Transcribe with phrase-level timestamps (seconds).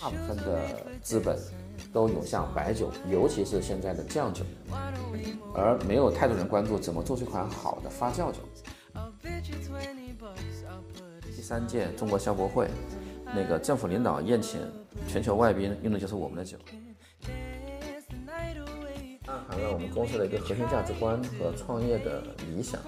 [0.00, 0.60] 大部分的
[1.02, 1.38] 资本
[1.92, 4.44] 都涌向白酒，尤其是现在的酱酒，
[5.54, 8.38] 而没有太多人关注怎么做出一款好的发酵酒。
[11.34, 12.68] 第三届中国消博会，
[13.34, 14.60] 那个政府领导宴请
[15.08, 16.56] 全球外宾，用的就是我们的酒。
[19.26, 22.80] 暗含了我们公司的一个核心价值观和创业的理想。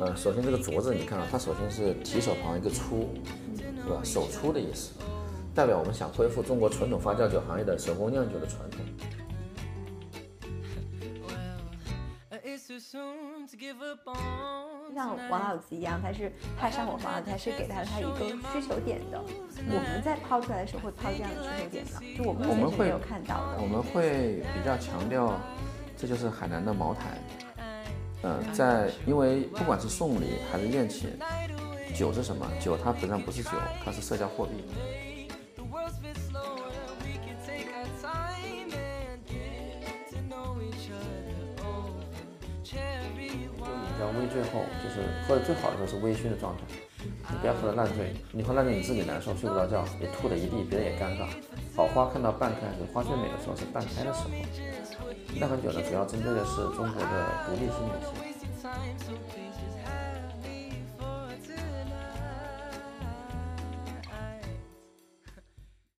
[0.00, 3.10] 呃，首先这个镯子，你看啊，它首先是提手旁一个出，
[3.56, 4.00] 是吧？
[4.02, 4.92] 手出的意思，
[5.60, 8.80] 代表我们想恢复中国传统发酵酒行业的手工酿酒的传统。
[14.94, 19.22] 像王老吉一样，他是怕上我房，他是给他他一个需求点的。
[19.68, 22.00] 我们在抛出来的时候会抛这样的需求点吗？
[22.16, 23.58] 就我们我们会有看到的。
[23.60, 25.38] 我们会比较强调，
[25.94, 27.18] 这就是海南的茅台。
[28.22, 31.10] 嗯、在因为不管是送礼还是宴请，
[31.94, 32.50] 酒是什么？
[32.58, 33.50] 酒它本质上不是酒，
[33.84, 34.64] 它是社交货币。
[44.30, 46.62] 最后，就是喝的最好的时候是微醺的状态，
[47.28, 51.26] 你不要喝的烂醉，你喝烂醉你自己难受，睡不着觉，你吐的一地，别人也尴尬。
[51.76, 52.60] 好花看到半开，
[52.92, 54.30] 花最美的时候是半开的时候。
[55.38, 59.39] 那款酒呢，主要针对的是中国的独立性女性。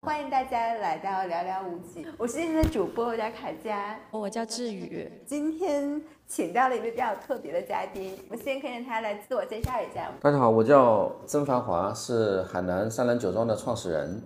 [0.02, 4.00] 欢迎大家来到聊聊无极，我是今天的主播，我叫卡佳。
[4.10, 10.10] 我叫志宇，今天请到了一位比较特别的嘉宾，我们先可以让他来自我介绍一下。
[10.22, 14.22] 大家好，我叫曾繁华，是海南三兰酒庄的创始人。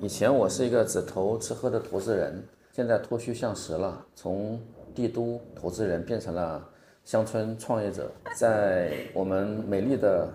[0.00, 4.60] 以前我是一个只投吃喝的投资人，现在脱虚向实了，从
[4.92, 6.68] 帝都投资人变成了
[7.04, 10.28] 乡村创业者，在我们美丽的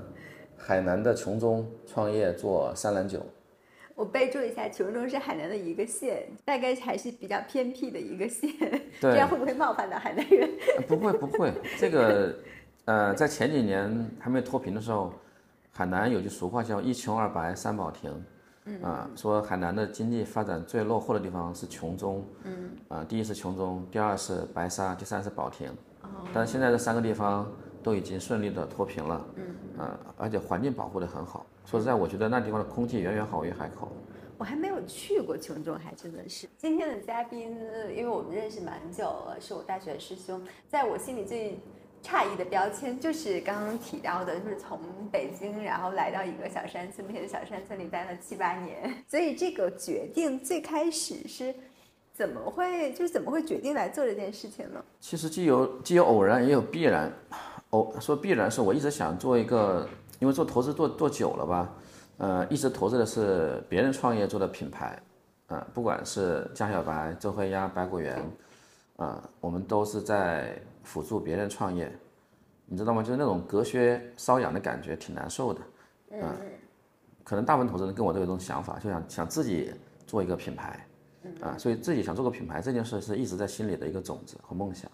[0.55, 3.19] 海南的琼中创业做三兰酒。
[3.95, 8.51] 我备注一下，琼中是海南的一个县，大概还是比较偏僻的一个县，
[8.99, 9.11] 对。
[9.11, 10.49] 这样会不会冒犯到海南人？
[10.77, 12.35] 呃不会不会， 这个
[12.83, 15.13] 呃，在前几年还没脱贫的时候，
[15.71, 18.11] 海南有句俗话叫“一穷二白三保亭”，
[18.83, 25.71] 啊、说海南的经济发展最落后的地方是琼中，嗯，啊、第一是琼中，第二是白沙，第三是保亭，
[26.33, 27.49] 但是现在这三个地方
[27.85, 31.45] 都已经顺利的脱贫了，嗯，啊、而且环境保护的很好。
[31.67, 33.91] 说实在，我觉得那地方的空气远远好于海口。
[34.39, 36.49] 我还没有去过琼中，还真的是。
[36.57, 41.59] 今天的嘉宾，呃因为我们认识蛮久了，是我大学的师兄，在我心里最
[42.03, 44.79] 诧异的标签就是刚刚提到的，就是从
[45.11, 48.91] 北京然后来到一个小山村，并且在小山村里待了七八年。
[49.07, 51.53] 所以这个决定最开始是
[52.13, 54.83] 怎么会，就是怎么会决定来做这件事情呢？
[54.99, 57.13] 其实既有既有偶然，也有必然。
[57.75, 59.87] 偶说必然是我一直想做一个，
[60.19, 61.73] 因为做投资做做久了吧，
[62.17, 64.97] 呃，一直投资的是别人创业做的品牌，
[65.47, 68.23] 啊、不管是江小白、周黑鸭、百果园，
[68.95, 71.91] 啊、我们都是在辅助别人创业，
[72.65, 73.03] 你知道吗？
[73.03, 75.61] 就是那种隔靴搔痒的感觉，挺难受的，
[76.11, 76.33] 嗯、
[77.23, 79.73] 可能大部分投资人跟我都有这种想法，就想想自己
[80.07, 80.87] 做一个品牌，
[81.41, 84.89] 啊，所以自己想做个品牌这件事是一直在心里的一个种子和梦想。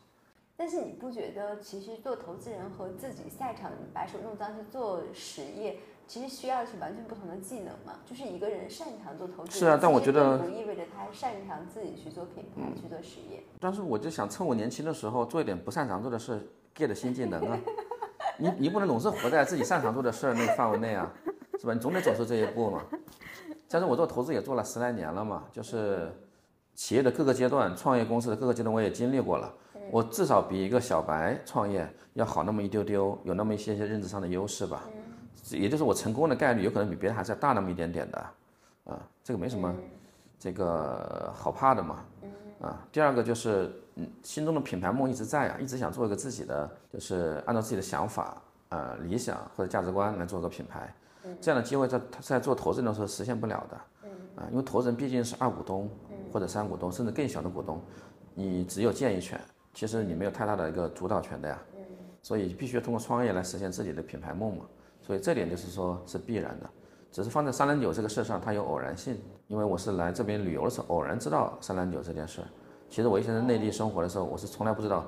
[0.61, 7.93] 但是你不觉得，其实做投资人和自己下场把手弄脏去做实业，其实需要的是完全不同的技能嘛？
[8.05, 13.43] 就是一个人擅长做投资，是啊但我觉得并不意味着他擅长自己去做品牌、去做实业。
[13.59, 17.59] 但是我就想趁我年轻的时候做一点不擅长做的事，get 新技能啊。
[18.37, 21.11] 你你不能总是活在自己擅长做的事儿那个范围内啊，
[21.59, 21.73] 是吧？
[21.73, 22.83] 你总得走出这一步嘛。
[23.67, 26.15] 但是我做投资也做了十来年了嘛，就是
[26.75, 29.51] 企业的各个阶段，创业公司的各个阶段我也经历过了。
[29.91, 34.83] 我至少比一个小白创业要好那么一丢丢，有那么一些些认知上的优势吧。
[35.49, 38.17] 也就是我成功的概率有可能比别人还是要大那么一点点的，
[38.85, 39.75] 啊，这个没什么
[40.39, 42.05] 这个好怕的嘛。
[42.61, 48.39] 啊，第二个就是，嗯，心中的品牌梦一直在啊，一直想做一个自己的，就是按照自己的想法、
[48.69, 50.93] 呃理想或者价值观来做个品牌，
[51.41, 53.75] 这样的机会在在做投资人的时候实现不了的，
[54.35, 55.89] 啊，因为投资人毕竟是二股东
[56.31, 57.81] 或者三股东，甚至更小的股东，
[58.35, 59.41] 你只有建议权，
[59.73, 61.61] 其实你没有太大的一个主导权的呀，
[62.21, 64.65] 所以必须要通过创业来实现自己的品牌梦嘛，
[65.01, 66.69] 所以这点就是说是必然的。
[67.11, 72.41] 只是放在三兰酒这个事上，它有偶然性，因为我是来这边旅游的时候偶然知道三兰酒这件事。
[72.89, 75.05] 其实我以前在内地生活的时候，我是从来不知道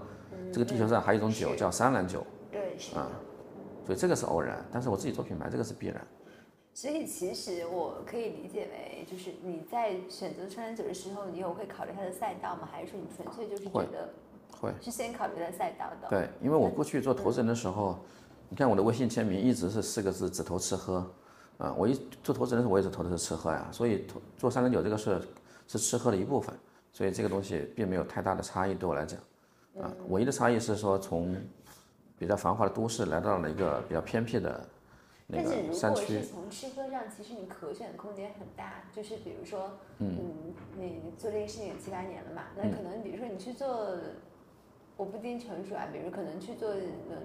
[0.52, 2.94] 这个地球上还有一种酒叫三兰酒，对，是。
[3.86, 4.66] 所以这个是偶然。
[4.72, 6.06] 但是我自己做品牌，这个是必然。
[6.74, 12.68] 所以其实我可以理解为，就是你在选择川兰酒的时候，你有会考虑它的赛道吗？
[12.70, 14.14] 还是说你纯粹就是觉会得
[14.64, 16.08] 会，是先考虑它的赛道的？
[16.10, 18.00] 对，因为我过去做投资人的时候，
[18.48, 21.06] 你看我的微信签名一直是四个字：只投吃喝。
[21.60, 21.94] 啊，我一
[22.24, 25.22] 做投资人的时候，我也是投的是吃喝呀，所以投做三零九这个事
[25.68, 26.54] 是吃喝的一部分，
[26.92, 29.20] 所以这个东西并没有太大的差异对我来讲，
[29.80, 31.36] 啊，唯一的差异是说从
[32.18, 34.66] 比较繁华的都市来到了一个比较偏僻的
[35.28, 38.84] 那但是如个山区果是，从吃喝上，其实你可选的空间很大。
[38.94, 40.18] 就是比如说，嗯，
[40.78, 43.98] 你做这个事情有七八年了嘛，那可能比如说你去做，
[44.98, 47.18] 我不一定成熟啊，比如可能去做嗯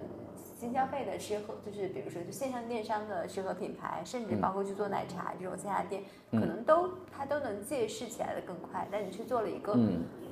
[0.58, 8.88] 新消费的吃喝，就是比如说就线上电商的吃喝品牌，甚至包括去做奶茶这种线下店，可能都它都能借势起来的更快。
[8.90, 9.76] 但你去做了一个，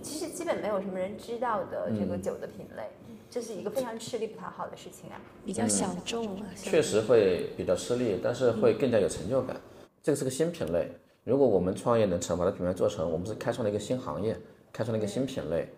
[0.02, 2.90] 其实基本没有什么人知道的这个酒的品类，
[3.30, 5.20] 这是一个非常吃力不讨好的事情啊。
[5.44, 9.56] 比较小众啊，确实会比较吃力，但是会更加有成就感。
[10.02, 10.90] 这个是个新品类，
[11.22, 14.36] 如果我们创业能成，把它品牌做成，我们是开创了一个新行业，
[14.72, 15.68] 开创了一个新品类，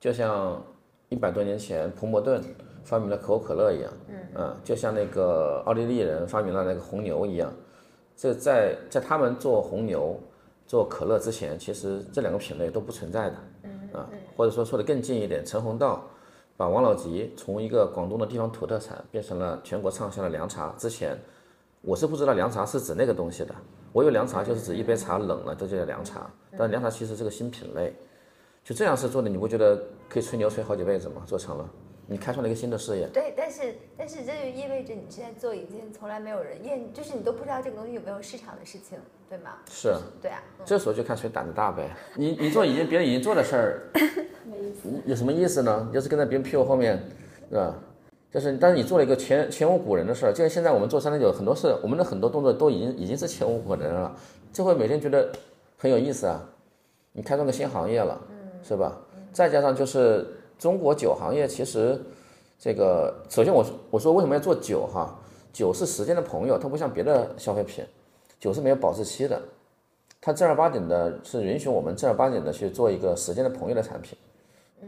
[0.00, 0.62] 就像
[1.12, 2.42] 一百多年前彭伯顿
[2.82, 3.92] 发明了可口可乐一样，
[4.34, 7.52] 嗯，就像那个奥地利人发明了那个红牛一样，
[8.16, 10.18] 这在在他们做红牛、
[10.66, 13.36] 做可乐之前，其实这两个品类都不存在的，
[13.98, 16.02] 啊，或者说说的更近一点，陈红道
[16.56, 21.14] 把王老吉从一个广东的地方土特产变成了全国畅销的凉茶之前。
[21.82, 23.52] 我是不知道凉茶是指那个东西的，
[23.92, 26.30] 我以为凉茶就是指一杯茶冷了，这就叫凉茶。
[26.56, 27.92] 但凉茶其实是个新品类，
[28.64, 29.76] 就这样是做的，你不觉得
[30.08, 31.22] 可以吹牛吹好几辈子吗？
[31.26, 31.68] 做成了，
[32.06, 33.08] 你开创了一个新的事业。
[33.12, 38.96] 对，但是但是这就意味着你是在做一件从来没有人验，就是你都不知道这个东西有没有市场的事情，
[39.28, 39.58] 对吗？
[39.68, 41.90] 是，对啊，这时候就看谁胆子大呗。
[42.14, 43.82] 你 你做已经别人已经做的事儿，
[45.06, 45.90] 有什么意思呢？
[45.92, 47.02] 就是跟在别人屁股后面，
[47.50, 47.74] 是吧？
[48.30, 54.14] 就是，但是你做了一个前前无古人的事儿，就像现在我们做三零九，很多事，我们的很多动作都已经已经是前无古人了，
[54.52, 55.30] 就会每天觉得
[55.76, 56.40] 很有意思啊。
[57.14, 58.18] 你开创个新行业了，
[58.62, 58.96] 是吧？
[59.32, 60.26] 再加上就是
[60.58, 62.00] 中国酒行业，其实
[62.58, 65.18] 这个首先我我说为什么要做酒哈？
[65.52, 67.84] 酒是时间的朋友，它不像别的消费品，
[68.40, 69.40] 酒是没有保质期的，
[70.20, 74.16] 它正儿八经的是允许我们正儿八经的去做一个时间的朋友的产品，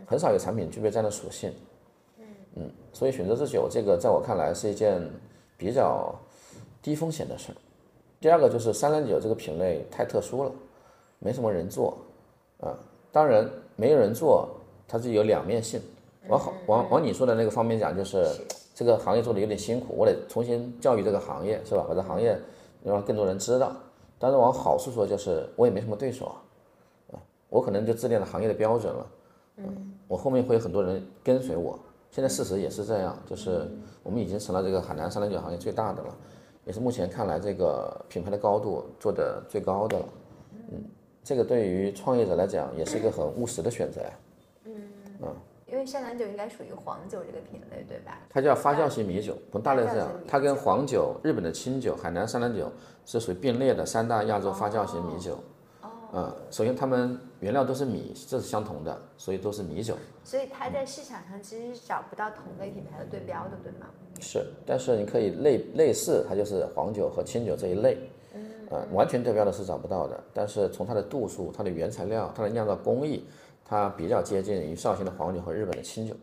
[0.07, 1.53] 很少有产品具备这样的属性。
[2.55, 5.03] 嗯，所以选择这酒这个，在我看来是一件
[5.59, 6.15] 比较
[6.81, 7.57] 低风险的事儿。
[8.21, 10.53] 第二个就是三零九这个品类太特殊了，
[11.19, 11.99] 没什么人做，
[12.61, 12.73] 啊，
[13.13, 14.49] 当然没有人做，
[14.87, 15.81] 它是有两面性。
[16.29, 18.27] 往好往往你说的那个方面讲，就是
[18.75, 21.85] 这个行业做的有点辛苦，我得重新教育这个行业，是吧？
[21.87, 22.39] 把这行业
[22.83, 23.73] 让更多人知道。
[24.19, 26.37] 但是往好处说，就是我也没什么对手啊，
[27.13, 29.07] 啊，我可能就制定了行业的标准了，
[29.59, 31.79] 嗯，我后面会有很多人跟随我。
[32.11, 33.69] 现在事实也是这样，就是
[34.03, 36.17] 我们已经成了这个海南三零九行业最大的了，
[36.65, 40.05] 也是目前看来这个品牌的高度做的最高的了。
[41.25, 44.11] 嗯，这个对于创业者来讲也是一个很务实的选择呀。
[44.65, 44.73] 嗯
[45.23, 45.35] 嗯，
[45.67, 48.19] 因为山兰酒应该属于黄酒这个品类，对吧？
[48.29, 52.71] 它叫发酵型米酒，从大类这样，它跟黄酒、日本的清酒、海南三兰酒
[53.07, 55.39] 是属于并列的三大亚洲发酵型米酒。
[56.17, 59.97] 嗯，首先它们原料都是米，这是相同的，所以都是米酒。
[60.23, 63.87] 所以它在市场上其实是找不到同类品牌的对标的，对吗？
[64.21, 67.99] 是，但是你可以类类似，它就是黄酒和清酒这一类，
[68.75, 70.19] 呃，完全对标的是找不到的。
[70.33, 73.25] 但是从它的度数、它的原材料、它的酿造工艺，
[73.65, 76.15] 它比较接近于绍兴的黄酒和日本的清酒。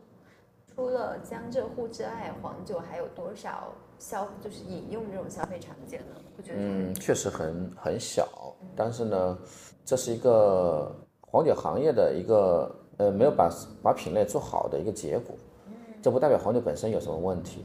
[0.75, 6.15] 除了江浙沪之外，黄酒还有多少消就是饮用这种消费场景呢？
[6.37, 8.27] 我觉得嗯，确实很很小，
[8.75, 9.37] 但是呢，
[9.85, 13.49] 这是一个黄酒行业的一个呃没有把
[13.81, 15.35] 把品类做好的一个结果。
[16.01, 17.63] 这不代表黄酒本身有什么问题，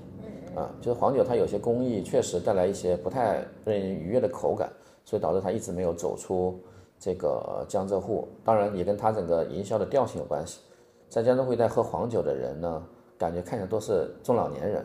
[0.56, 4.68] 啊，就是黄酒它有些工艺确实带来一些不太让人愉悦的口感，
[5.04, 6.58] 所以导致它一直没有走出
[6.98, 8.26] 这个江浙沪。
[8.42, 10.60] 当然也跟它整个营销的调性有关系。
[11.08, 12.82] 在江浙沪一带喝黄酒的人呢，
[13.18, 14.84] 感觉看起来都是中老年人，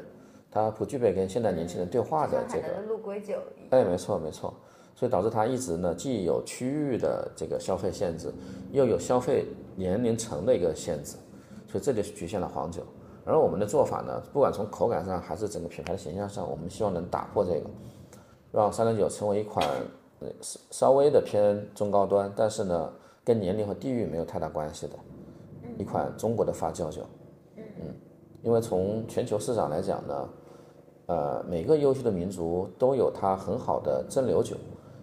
[0.52, 3.38] 他不具备跟现代年轻人对话的这个像海南的鹿龟酒，
[3.70, 4.54] 哎，没错没错，
[4.94, 8.32] 所以导致它一直呢既有区域的这个消费限制，
[8.72, 11.16] 又有消费年龄层的一个限制，
[11.68, 12.84] 所以这就局限了黄酒。
[13.24, 17.70] 而我们的做法呢，不管从口感上还是整个品牌的形象上，我们希望能打破这个，
[18.52, 19.66] 让三零九成为一款
[20.20, 22.92] 呃稍稍微的偏中高端，但是呢
[23.24, 24.94] 跟年龄和地域没有太大关系的
[25.78, 27.04] 一款中国的发酵酒。
[27.58, 27.94] 嗯，
[28.42, 30.30] 因为从全球市场来讲呢，
[31.06, 34.56] 呃，每个优秀的民族都有它很好的蒸馏酒，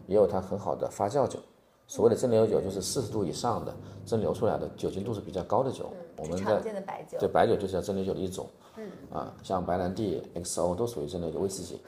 [0.08, 1.38] 也有它很好的发酵酒。
[1.86, 3.72] 所谓的蒸馏酒就是四十度以上的
[4.04, 5.86] 蒸馏出来的酒精度是比较高的酒。
[6.18, 7.18] 我们的白酒。
[7.18, 8.46] 对白酒就是叫蒸馏酒的一种。
[8.76, 8.90] 嗯。
[9.12, 11.80] 啊，像白兰地、XO 都属于蒸馏酒威士忌。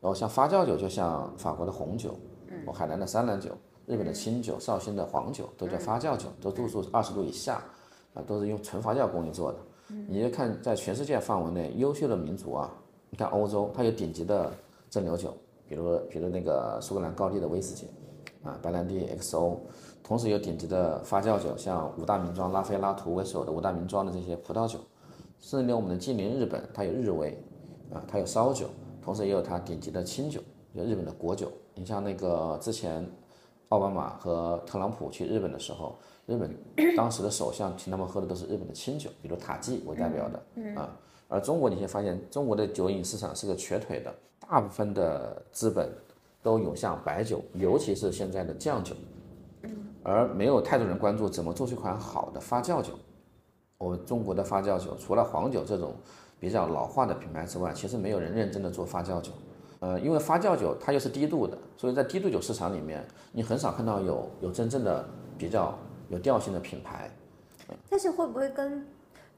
[0.00, 2.14] 然后像发酵酒，就像法国的红酒，
[2.48, 3.50] 嗯，海南的三兰酒、
[3.86, 7.62] 日本的清酒、绍兴的黄酒，都叫发酵酒，都度数二十度以下，
[8.12, 9.58] 啊，都是用纯发酵工艺做的。
[10.08, 12.70] 你就看在全世界范围内优秀的民族啊，
[13.10, 14.52] 你看欧洲，它有顶级的
[14.90, 15.34] 蒸馏酒，
[15.68, 17.88] 比比如比如那个苏格兰高地的威士忌，
[18.44, 19.56] 啊，白兰地 XO，
[20.04, 24.78] 同时有顶级的发酵酒，像五大名庄拉菲拉图为首的五大名庄的这些葡萄酒，
[25.40, 27.30] 甚至连我们的近邻日本，它有日威，
[27.90, 28.66] 啊，它有烧酒，
[29.02, 30.40] 同时也有它顶级的清酒，
[30.74, 31.50] 有日本的国酒。
[31.74, 33.04] 你像那个之前
[33.70, 36.54] 奥巴马和特朗普去日本的时候，日本
[36.94, 40.94] 当时的首相请他们喝的都是日本的清酒，比如塔记为代表的，啊。
[41.28, 45.90] 而中国，你会发现中国的酒饮市场是个瘸腿的，大部分的资本
[46.42, 48.94] 都涌向白酒，尤其是现在的酱酒，
[50.04, 52.92] 而没有太多人关注怎么做出一款好的发酵酒。
[53.78, 55.96] 我们中国的发酵酒，除了黄酒这种
[56.38, 59.32] 比较老化的品牌之外，其实没有人认真的做发酵酒。
[59.80, 65.04] 呃，因为发酵酒它又是低度的，所以在低度酒市场里面，你很少看到有有真正的
[65.36, 65.76] 比较
[66.08, 67.10] 有调性的品牌。
[67.90, 68.86] 但是会不会跟？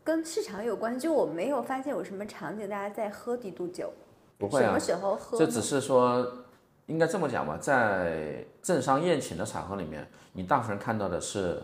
[0.04, 3.92] 跟市场有关，就我没有发现有什么场景大家在喝低度酒，
[4.38, 5.36] 不会啊，什么时候喝？
[5.36, 6.24] 这只是说，
[6.86, 11.60] 应该这么讲吧，在政商宴请的场合里面，你大部分人看到的是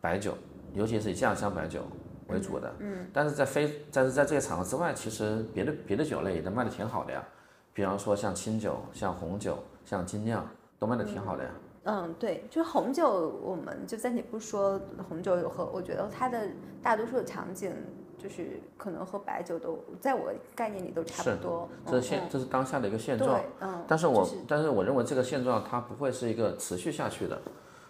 [0.00, 0.34] 白酒，
[0.74, 1.80] 尤其是以酱香白酒
[2.28, 2.72] 为主的。
[2.80, 3.06] 嗯。
[3.12, 7.24] 但是在非，但是在这些场合之外，其实别的别的酒类也都卖的挺好的呀，
[7.72, 10.46] 比方说像清酒、像红酒、像精酿，
[10.78, 11.50] 都卖的挺好的呀。
[11.84, 16.46] 嗯，对，就是红酒，我们就暂且不说红酒有喝，我觉得它的
[16.82, 17.72] 大多数的场景
[18.18, 21.68] 就是可能和白酒都在我概念里都差不多。
[21.86, 23.40] 这是现，这是当下的一个现状。
[23.60, 23.84] 嗯。
[23.86, 27.40] 但是我，但是我认为这个现状它不会是一个持续下去的，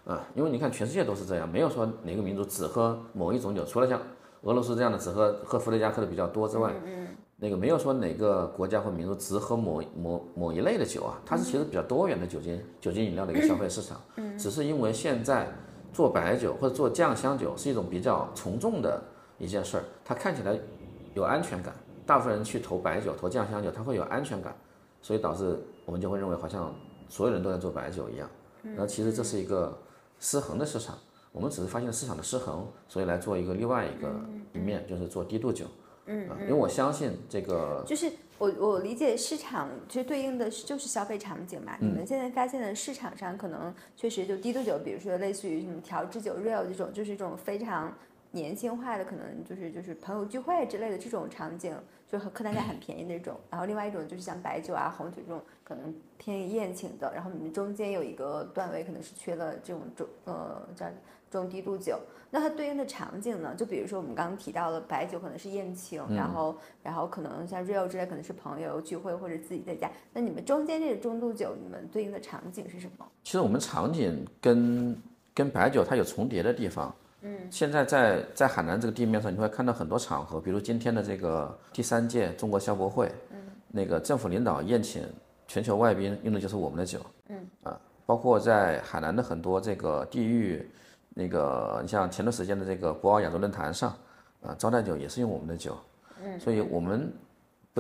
[0.05, 4.01] 啊，因为你看全世界都是这样，没有说哪个民族只喝某一种酒，除了像
[4.43, 6.73] 俄罗斯这样的只喝喝伏特加喝的比较多之外。
[6.85, 7.09] 嗯。
[7.41, 13.97] 那个没有说哪个国家或民族只喝某某某一类的酒啊，它是其实比较多元的酒精酒精饮料的一个消费市场。
[14.17, 15.47] 嗯，只是因为现在
[15.93, 19.01] 做白酒或者做酱香酒是一种比较从众的
[19.39, 20.59] 一件事儿，它看起来
[21.15, 21.73] 有安全感，
[22.05, 24.55] 大部分人去投白酒、投酱香酒，它会有安全感，
[25.01, 26.75] 所以导致我们就会认为好像
[27.09, 28.29] 所有人都在做白酒一样。
[28.63, 29.77] 那其实这是一个
[30.19, 30.99] 失衡的市场，
[31.33, 34.13] 我们只是发现市场的失衡，所以来做一个另外一个
[34.53, 35.65] 一面，就是做低度酒。
[36.07, 41.77] 嗯，因为我相信这个，就是我我理解市场其实对应的是就是消费场景嘛。
[41.81, 47.95] 你们现在发现的市场上可能确实就低度酒，比如说类似于什么调制酒、real 这种，就是一种非常
[48.31, 51.75] 年轻化的，可能就是就是朋友聚会之类的这种场景，
[52.07, 53.35] 就客单价很便宜那种。
[53.51, 60.87] 然后另外一种就是像白酒啊、红酒这种可能偏宴请的，然后你们中间有一个段位可能是缺了这种中呃叫
[61.31, 61.99] 中低度酒。
[62.31, 63.55] 那它对应的场景呢？
[63.57, 69.91] 就比如说我们刚刚提到了白酒可能是宴请，然后然后可能像 real 之类可能是朋友聚会或者自己在家。
[70.13, 73.07] 那你们中间这个中度酒，你们对应的场景是什么？
[73.25, 74.95] 其实我们场景跟
[75.33, 76.95] 跟白酒它有重叠的地方。
[77.23, 85.03] 嗯，现在在在海南这个地面上，你会看到很多场合，比如今天的这个第三届中国消博会，嗯，那个政府领导宴请
[85.47, 87.01] 全球外宾用的就是我们的酒。
[87.29, 90.69] 嗯，啊，包括在海南的很多这个地域。
[91.21, 93.91] 那个，你像前段时间的这个博鳌亚洲论坛上，
[94.41, 95.77] 啊，招待酒也是用我们的酒，
[96.23, 97.13] 嗯，所以我们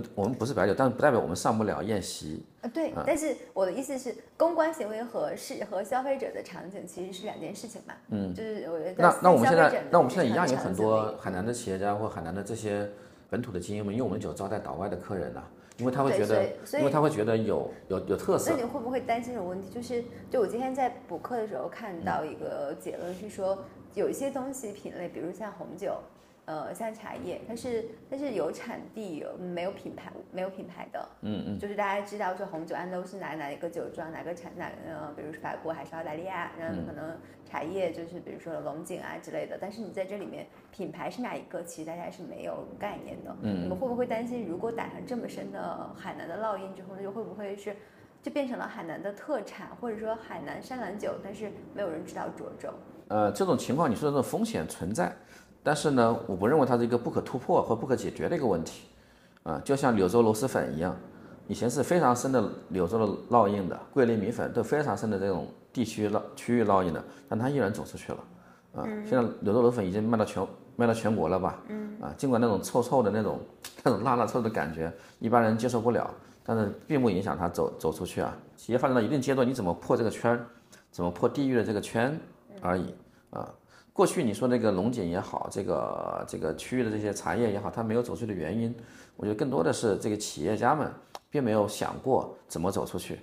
[0.00, 2.45] 不，我们不是白酒，但是不代表我们上不了宴席。
[2.61, 12.88] 啊，对，但是我的意思是，公关行为和是和消费者的场景其实是两件事情嘛，嗯，就是我觉得那那我们现在那我们现在一样有很多海南的企业家或海南的这些
[13.31, 15.43] 本土的精英们用我们酒招待岛外的客人呢。
[15.78, 16.45] 因为他会觉得，
[16.76, 18.50] 因为他会觉得有有有特色。
[18.50, 19.71] 那你会不会担心这种问题？
[19.73, 23.57] 就是，就我今天在补课的时候看到一个结论是说，
[23.95, 25.97] 有一些东西品类，比如像红酒，
[26.49, 31.09] 呃，像茶叶，它是它是有产地，没有品牌，没有品牌的。
[31.21, 31.59] 嗯嗯。
[31.59, 37.14] 就是大家知道说红酒安都是哪哪一个酒庄，哪个产哪呃，比如说法国还是澳大利亚，然后可能。
[37.50, 43.35] 茶叶就是比如说龙井啊之类的，但是你在这里面品牌是哪一个，其实大家是没有概念的。
[43.40, 47.75] 嗯，你们会不会担心，如果打上这么深的海南的烙印之后，那就会不会是
[48.23, 52.69] 就变成了海南的特产，或者说海南山兰酒，但是没有人知道涿州？
[53.09, 55.11] 呃，这种情况你说的这种风险存在，
[55.69, 58.89] 但是呢，我不认为它是一个不可突破或不可解决的一个问题。
[59.43, 60.97] 啊，就像柳州螺蛳粉一样，
[61.47, 65.47] 以前是非常深的柳州的烙印的，桂林米粉都非常深的这种。
[65.71, 68.19] 地区烙区域烙印的，但它依然走出去了，
[68.77, 70.45] 啊，现在柳州螺蛳粉已经卖到全
[70.75, 71.61] 卖到全国了吧？
[71.69, 73.39] 嗯，啊，尽管那种臭臭的那种
[73.85, 76.11] 那种辣辣臭的感觉，一般人接受不了，
[76.43, 78.35] 但是并不影响它走走出去啊。
[78.57, 80.47] 企业发展到一定阶段，你怎么破这个圈儿，
[80.91, 82.19] 怎么破地域的这个圈
[82.63, 82.95] 而已
[83.31, 83.49] 啊。
[83.99, 88.73] 过去你说那个龙井也好，这个这个区域的这些茶叶也好，它没有走出去的原因，
[89.17, 90.88] 我觉得更多的是这个企业家们
[91.28, 93.19] 并没有想过怎么走出去。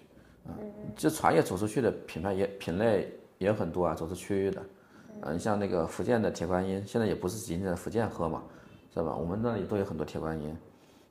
[0.45, 0.53] 嗯，
[0.93, 4.61] 就茶叶走出去的品牌也品类也很多啊，走出区域的，
[5.21, 8.43] 嗯，像那个福建的铁观音，现在也不是仅仅在福建喝嘛，
[8.93, 9.15] 是吧？
[9.15, 10.57] 我们那里都有很多铁观音，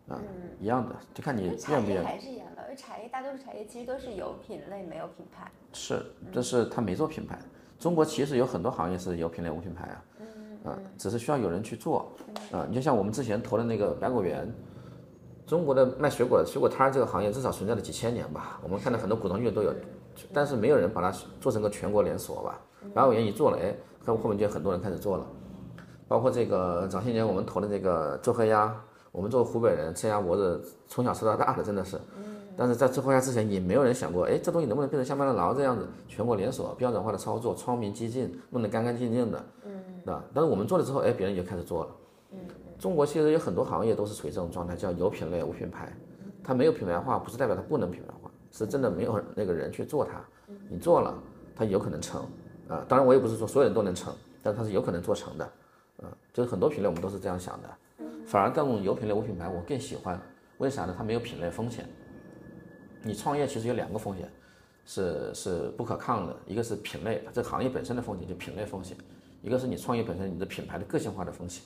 [0.08, 0.20] 啊，
[0.60, 2.02] 一样的，就看你茶愿不愿意。
[2.02, 5.50] 叶还是一样的，因为茶叶大多数茶叶其实都是有品类没有品牌。
[5.72, 6.04] 是，
[6.34, 7.38] 但是他没做品牌。
[7.84, 12.10] 中国其实有很多行业是有品类无品牌啊，啊，只是需要有人去做
[12.50, 12.64] 啊。
[12.66, 14.50] 你就像我们之前投的那个百果园，
[15.46, 18.58] 中国的卖水果的水果摊儿这个行业至少存在了几千年吧。
[18.62, 19.70] 我们看到很多古装剧都有，
[20.32, 22.58] 但是没有人把它做成个全国连锁吧。
[22.94, 23.76] 百果园一做了，哎，
[24.06, 25.26] 后后面就很多人开始做了，
[26.08, 28.74] 包括这个早些年我们投的这个周黑鸭，
[29.12, 32.00] 我们作为湖北人吃鸭脖子从小吃到大的，真的是。
[32.56, 39.72] 但是在周黑鸭之前，也没有人想过，哎，这东西能不能变成像麦当劳这样子全国连锁、标准化的操作、窗明几净，弄得干干净净的，嗯，
[40.04, 41.90] 那但是我们做了之后，哎，别人就开始做了，
[42.32, 42.38] 嗯，
[42.78, 45.92] 中国其实有很多行业都是处于这种状态，叫有品类无品牌，
[46.44, 50.24] 它没有品牌化，不是代表它不能品牌化，是真的没有那个人去做它，
[50.68, 51.12] 你做了，
[51.56, 52.20] 它有可能成，
[52.68, 55.44] 啊，当然我也不是说所有人都能成，但是它是有可能做成的，
[56.02, 57.68] 啊，就是很多品类我们都是这样想的，
[58.24, 60.20] 反而这种有品类无品牌我更喜欢，
[60.58, 60.94] 为啥呢？
[60.96, 61.84] 它没有品类风险。
[63.04, 64.28] 你创业其实有两个风险，
[64.86, 68.96] 是是不可抗的，一个是品类，这行业本身的风险就品类风险，
[69.42, 71.62] 一个是你创业本身你的品牌的个性化的风险，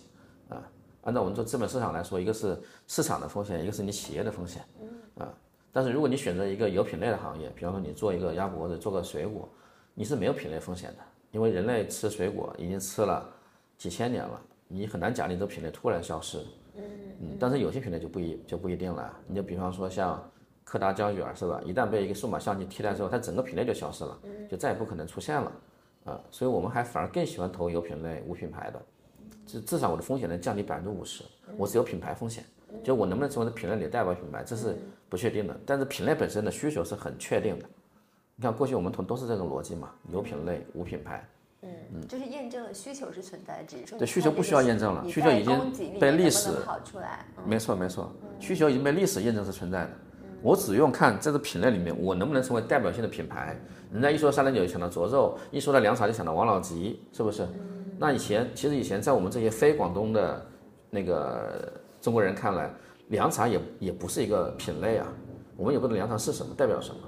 [0.49, 0.61] 啊，
[1.03, 4.63] 按照我们做资本市场来说，一个是市场的风险，一个是你企业的风险，
[5.17, 5.33] 啊，
[5.73, 9.49] 但是如果你选择一个有品类的行业，比方说你做一个鸭脖子，做个水果，
[9.95, 10.99] 你是没有品类风险的，
[11.31, 13.25] 因为人类吃水果已经吃了
[13.77, 16.39] 几千年了，你很难讲你这个品类突然消失，
[16.77, 20.21] 嗯，但是有些品类就不一就不一定了，你就比方说像。
[20.69, 21.59] 柯达胶卷是吧？
[21.65, 24.19] 一旦被一个数码相机替代之后，它整个品类就消失了，
[24.51, 25.53] 就再也不可能出现了，
[26.05, 28.83] 啊，所以我们还反而更喜欢投有品类无品牌的，
[29.47, 31.25] 至至少我的风险能降低百分之五十。
[31.57, 32.45] 我只有品牌风险，
[32.85, 34.77] 就我能不能成为品类里的代表品牌，这是
[35.09, 35.59] 不确定的。
[35.65, 37.65] 但是品类本身的需求是很确定的。
[38.37, 41.27] 你看过去我们投都是这种逻辑嘛，有品类无品牌。
[41.63, 47.25] 嗯嗯，就是验证了需求是存在的，只是说对需求不需要验证了，需求已经被历史跑出来。
[47.47, 49.91] 没错没错，需求已经被历史验证是存在的。
[50.43, 53.59] 我只用看这个品类里面，我能不能成为代表性的品牌。
[53.93, 57.47] 人家一说三零九就想到卓肉，一说到凉茶就想到王老吉，是不是？
[57.99, 60.47] 那以前其实以前在我们这些非广东的
[60.91, 62.73] 那个中国人看来，
[63.09, 65.07] 凉茶也也不是一个品类啊。
[65.57, 67.01] 我们也不知道凉茶是什么，代表什么。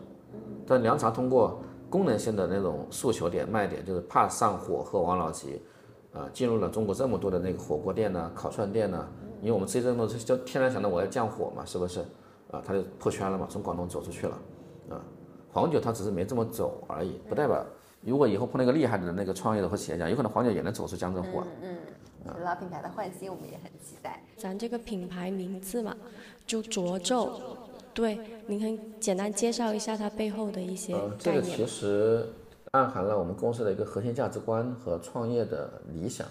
[0.67, 5.63] 但凉茶通过功能性的那种诉求点卖点，就是怕上火喝王老吉，
[6.13, 9.09] 啊，进入了中国这么多的那个火锅店呢、烤串店呢。
[9.41, 12.05] 因为我们吃这么多，就天然想到我要降火嘛，是不是？
[12.51, 14.39] 啊，他就破圈了嘛，从广东走出去了，
[14.91, 15.01] 啊，
[15.53, 17.65] 黄酒他只是没这么走而已，不代表
[18.03, 21.43] 如果以后碰到一个厉害的那个创业者或企业家，有可能黄酒也能走出江浙沪。
[21.63, 21.77] 嗯
[22.27, 24.23] 嗯，老品牌的换新我们也很期待。
[24.37, 25.97] 咱这个品牌名字嘛，
[26.47, 27.41] 就涿州，
[27.95, 32.27] 对，您可以简单介绍一下它背后的一些呃，这个其实
[32.73, 36.27] 暗含了我们公司的一个核心价值观和创业的理想。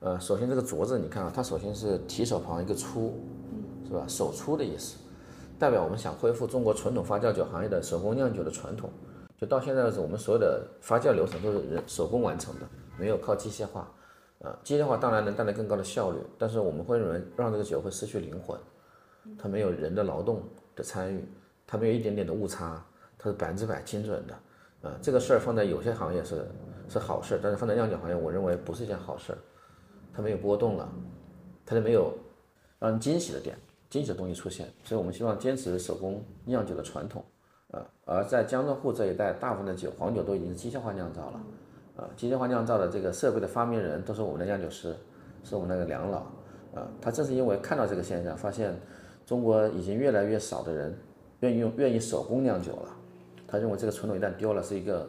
[0.00, 3.20] 呃，首先这个涿字，你看啊，它首先是提手旁一个出，
[3.86, 4.04] 是吧？
[4.08, 4.96] 手出的意思。
[5.62, 8.90] 代表我们想恢复中国传统发酵酒行业的手工酿酒的传统，
[9.38, 12.62] 就到现在为止，我们所有的发酵流程都是人手工完成的，
[12.98, 13.88] 没有靠机械化。
[14.42, 18.58] 啊，机械化当然能带来更高的效率，但是我们会认为让这个酒会失去灵魂，
[19.38, 20.42] 它没有人的劳动
[20.74, 21.24] 的参与，
[21.64, 22.84] 它没有一点点的误差，
[23.16, 24.34] 它是百分之百精准的。
[24.88, 26.44] 啊，这个事儿放在有些行业是
[26.88, 29.32] 是好事，但是放在酿酒行业，我认为不是一件好事，
[30.12, 30.92] 它没有波动了，
[31.64, 32.12] 它就没有
[32.80, 33.56] 让人惊喜的点。
[33.92, 37.22] 惊喜的东西出现，所以我们希望坚持手工酿酒的传统，
[37.72, 41.40] 啊，而在江浙沪这一带，大部分的酒黄酒都已经是机械化酿造了，
[41.96, 44.96] 啊，机械化酿造的这个设备的发明人都是我们的酿酒师，
[45.44, 46.20] 是我们那个梁老，
[46.74, 48.74] 啊，他正是因为看到这个现象，发现
[49.26, 50.98] 中国已经越来越少的人
[51.40, 52.96] 愿意用愿意手工酿酒了，
[53.46, 55.06] 他认为这个传统一旦丢了是一个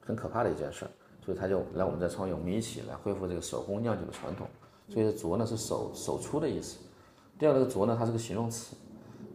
[0.00, 0.90] 很可怕的一件事儿，
[1.22, 4.46] 所以他就来我们这创业，我们一起来恢复这个手工酿酒的传统，
[4.88, 6.78] 所以琢呢是手手出的意思。
[7.38, 8.74] 第二个“琢”呢，它是个形容词，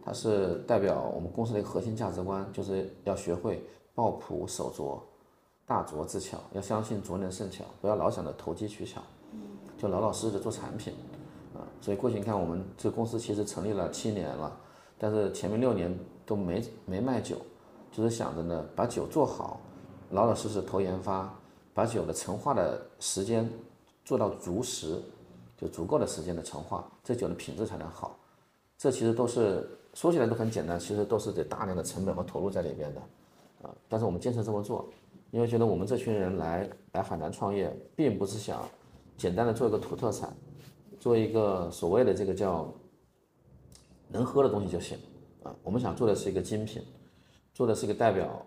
[0.03, 5.01] 它是代表我们公司的一个核心价值观，就是要学会抱朴守拙、
[5.65, 9.01] 大拙自巧，要相信拙能胜巧，不要老想着投机取巧，
[9.77, 10.93] 就老老实实的做产品，
[11.55, 14.53] 啊，所以过去你看我们这个公司其实成立了七年了，
[14.97, 17.37] 但是前面六年都没没卖酒，
[17.89, 19.61] 就是想着呢把酒做好，
[20.09, 21.33] 老老实实投研发，
[21.73, 23.49] 把酒的陈化的时间
[24.03, 25.01] 做到足时。
[25.63, 28.19] 有足够的时间的陈化，这酒的品质才能好。
[28.77, 33.01] 这其实都是说起来都很简单，其实都是得大量的成本和投入在里边的，
[33.61, 33.73] 啊！
[33.87, 34.89] 但是我们坚持这么做，
[35.31, 38.67] 因为觉得我们这群人来来海南创业，并不是想
[39.15, 40.35] 简单的做一个土特产，
[40.99, 42.69] 做一个所谓的这个叫
[44.09, 44.97] 能喝的东西就行，
[45.43, 45.55] 啊！
[45.63, 46.83] 我们想做的是一个精品，
[47.53, 48.45] 做的是一个代表，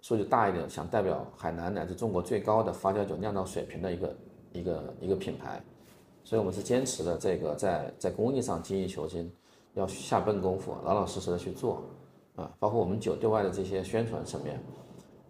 [0.00, 4.16] 说句大一点，想代表海南乃至中国最高的发酵酒酿造水平的一个
[4.52, 5.62] 一个一个品牌。
[6.26, 9.30] 所以，我们是坚持的这个在在工艺上精益求精，
[9.74, 11.84] 要下笨功夫，老老实实的去做
[12.34, 12.50] 啊。
[12.58, 14.60] 包括我们酒对外的这些宣传层面，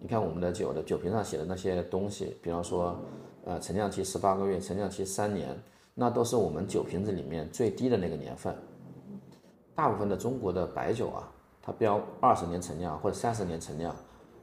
[0.00, 2.96] 你看我们的酒的酒瓶上写的那些东西，比方说，
[3.44, 5.54] 呃，陈酿期十八个月，陈酿期三年，
[5.92, 8.56] 那都是我们酒瓶子里面最低的那个年份。
[9.74, 11.30] 大部分的中国的白酒啊，
[11.60, 13.94] 它标二十年陈酿或者三十年陈酿，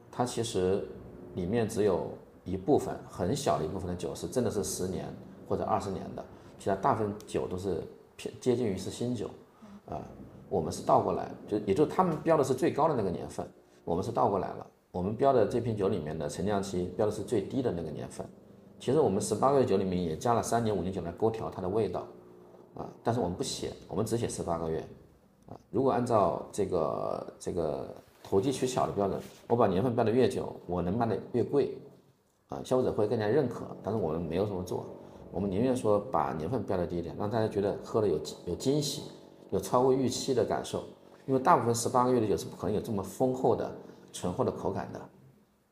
[0.08, 0.86] 它其实
[1.34, 2.12] 里面只有
[2.44, 5.12] 一部分很小的一部分的酒是真的是十年
[5.48, 6.24] 或者二十年的，
[6.64, 7.82] 其他大部分酒都是
[8.16, 9.28] 偏接近于是新酒，
[9.84, 10.00] 啊，
[10.48, 13.46] 我们是倒过来，就也就他们标的是最高的那个年份，
[13.84, 18.26] 我们是倒过来了，我们标的这瓶酒里面的陈酿期标的是最低的那个年份，
[18.80, 22.06] 其实我们十八个月酒里面也加了三年五年酒来勾调它的味道，
[22.74, 24.82] 啊，但是我们不写，我们只写十八个月。
[25.46, 31.76] 啊，如果按照这个这个投机取巧的标准，我把年份标的越久，我能卖的越贵，
[32.48, 33.66] 啊，消费者会更加认可。
[33.82, 34.86] 但是我们没有这么做，
[35.34, 39.02] 我们宁愿说把年份标的低一点，让大家觉得喝了有有惊喜，
[39.50, 40.84] 有超过预期的感受。
[41.26, 43.74] 因为大部分十八个月的酒是不可能有这么丰厚的
[44.12, 45.00] 醇厚的口感的。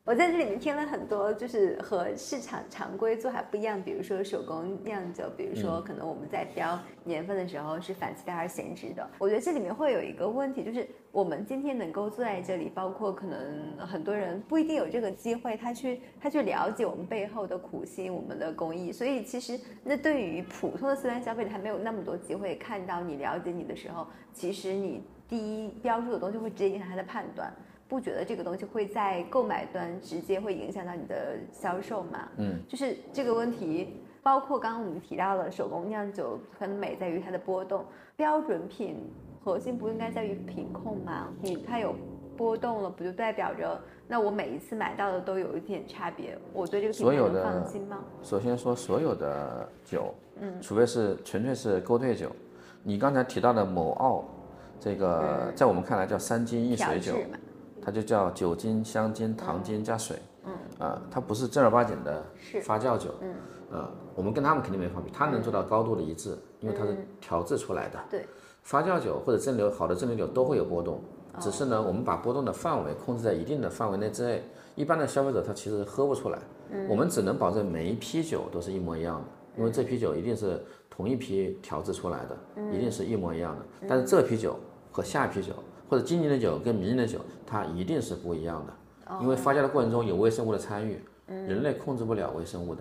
[0.04, 3.80] 我在这里面听了很多，就是和市场常规做法不一样。
[3.80, 9.10] 比如说手工酿酒，比如说可能我们在标年份的时候是反其道而行之的。
[9.20, 18.90] 我觉得这里面会有一个问题，就是我们今天能够坐在这里，包括可能很多人不一定有这个机会，他去他去了解我们背后的苦心，我们的工艺。
[18.90, 27.54] 所以其实那对于普通的私人消费者，还没有那么多机会看到你了解你的时候，其实你第一标注的东西会直接影响他的判断。
[27.92, 32.26] 不觉得这个东西会在购买端直接会影响到你的销售吗？
[32.38, 37.84] 嗯，就是这个问题，包括刚刚我们提到了手工酿酒，可能美在于它的波动。
[38.16, 38.96] 标准品
[39.44, 41.28] 核心不应该在于品控吗？
[41.42, 41.94] 你它有
[42.34, 43.78] 波动了，不就代表着
[44.08, 46.38] 那我每一次买到的都有一点差别？
[46.54, 47.98] 我对这个品牌能放心吗？
[48.22, 52.30] 首先说，所有的酒，嗯，除非是纯粹是勾兑酒，
[52.82, 54.24] 你刚才提到的某澳，
[54.80, 57.16] 这个在我们看来叫三金一水酒。
[57.84, 62.24] 它就叫酒精、香精、糖精加水，嗯，啊，它不是正儿八经的
[62.62, 63.34] 发酵酒，嗯，
[63.76, 67.98] 啊，我们跟他们肯定没法比，它能做到高度的一致，因为它是调制出来的。
[68.08, 68.24] 对，
[68.62, 71.02] 发酵酒或者蒸馏好的蒸馏酒都会有波动，
[71.40, 74.44] 只是呢，我们把波动的范围控制在一定的范围内之内，
[74.76, 76.38] 一般的消费者他其实喝不出来，
[76.88, 79.26] 我们只能保证每一批酒都是一模一样的，
[79.58, 84.56] 因为这批酒一定是同一批调制出来的，一定是一模一样的，但是这批酒
[84.90, 85.52] 和下一批酒。
[85.92, 92.80] 或者今年的酒跟明年的酒，它一定是不一样的，因为发酵的过程中有微生物的参与，人类控制不了微生物的，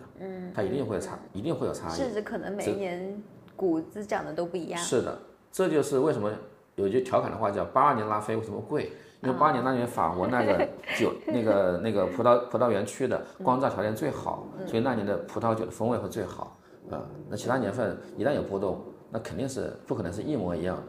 [0.55, 3.21] 它一定会差，一定会有差异，甚至可能每一年
[3.57, 4.79] 谷子长得都不一样。
[4.79, 5.19] 是的，
[5.51, 6.31] 这就是为什么
[6.75, 8.93] 有句调侃的话叫“八二年拉菲为什么贵”，
[9.23, 10.65] 因为八二年那年法国那个
[10.97, 16.57] 酒，那个那个葡萄葡萄园区的光照条件最好，所以那年的葡萄酒的风味会最好。
[16.89, 20.83] 啊，那其他年份一旦有波动，那肯定是不可能是一模一样的。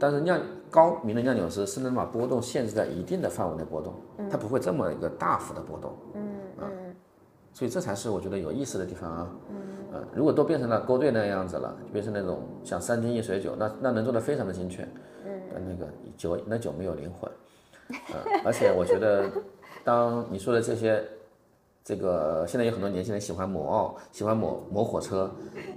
[0.00, 3.94] 但是酿高明的酿酒师是能把波动限制在一定的范围内波动，
[4.30, 5.96] 它不会这么一个大幅的波动。
[6.14, 6.22] 嗯
[6.60, 6.94] 嗯，
[7.52, 9.30] 所以这才是我觉得有意思的地方啊。
[9.50, 9.56] 嗯
[9.92, 14.86] 呃，如果都变成了勾兑那样子了，就变成那种像三斤一水酒，那那能做的非常的精确。
[15.24, 17.30] 嗯，那个酒那酒没有灵魂。
[17.90, 19.30] 嗯，而且我觉得，
[19.84, 21.02] 当你说的这些。
[21.88, 25.34] 这个现在有很多年轻人喜欢某奥，喜欢某某火车，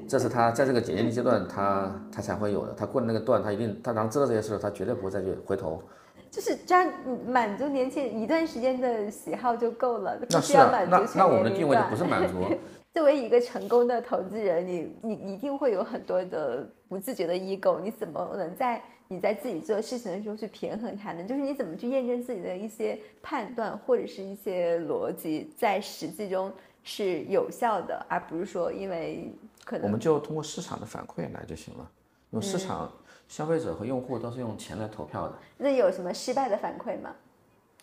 [0.09, 2.73] 这是他在这个检验的阶段，他他才会有的。
[2.73, 5.81] 他过了那个段，他一定，他当知道这些事，他绝对不会再去回头。
[6.29, 6.85] 就是这样
[7.25, 12.43] 满足年轻人一段时间的喜好就够了，不需要满足那那我们的定位就不是满足。
[12.93, 18.83] 作为一个成功的投资人，你你一定会有很多的不自觉的 ego，你怎么能在？
[19.11, 21.21] 你在自己做事情的时候去平衡它呢？
[21.25, 26.49] 就是你怎么去验证自己的一些判断或者是一些逻辑在实际中
[26.81, 29.29] 是有效的，而不是说因为
[29.65, 31.91] 可能我们就通过市场的反馈来就行了。
[32.29, 32.89] 因为市场
[33.27, 35.35] 消费者和用户都是用钱来投票的。
[35.57, 37.13] 那有什么失败的反馈吗？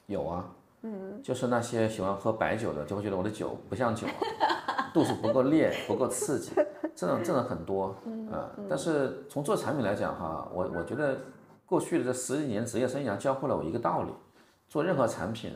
[0.07, 0.51] 有啊，
[0.83, 4.07] 嗯，就是那些喜欢喝白酒的就会觉得我的酒不像酒，
[4.95, 6.53] 度数不够烈，不够刺激。
[6.95, 8.29] 这种这种很多，嗯，
[8.69, 11.17] 但是从做产品来讲哈，我我觉得
[11.65, 14.11] 过去的这十几年职业生涯教会了我一个道理：
[14.69, 15.53] 做任何产品，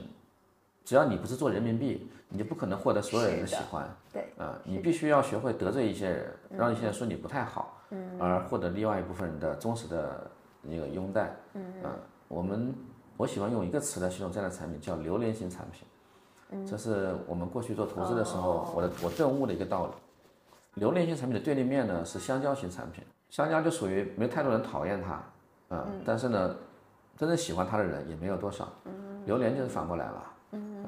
[0.85, 3.89] 只要你不是做人民币，你就不可能获得所有人的喜欢。
[4.13, 10.31] 对，啊，你必须要学会得罪一些人，让一些人说你不太好，嗯，而获得另外一部分人的忠实的
[10.61, 11.35] 那个拥戴。
[11.55, 11.91] 嗯嗯，
[12.29, 12.73] 我们
[13.17, 15.87] 我喜欢用一个词来形容这样的产品，叫榴莲型产品。
[16.51, 19.93] 嗯，这是我们过去做投资的时候，我的我顿悟的一个道理。
[20.75, 26.57] 榴莲型产品的对立面呢是香蕉型产品，香蕉就属于没有太多人讨厌它，啊，但是呢，
[27.17, 28.69] 真正喜欢它的人也没有多少。
[29.27, 30.85] 榴莲就是反过来了，嗯，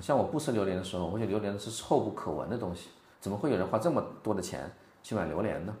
[0.00, 4.70] 像我不吃榴莲的时候，我觉得榴莲是臭不可闻的东西，怎么会有人花这么多的钱
[5.02, 5.74] 去买榴莲呢？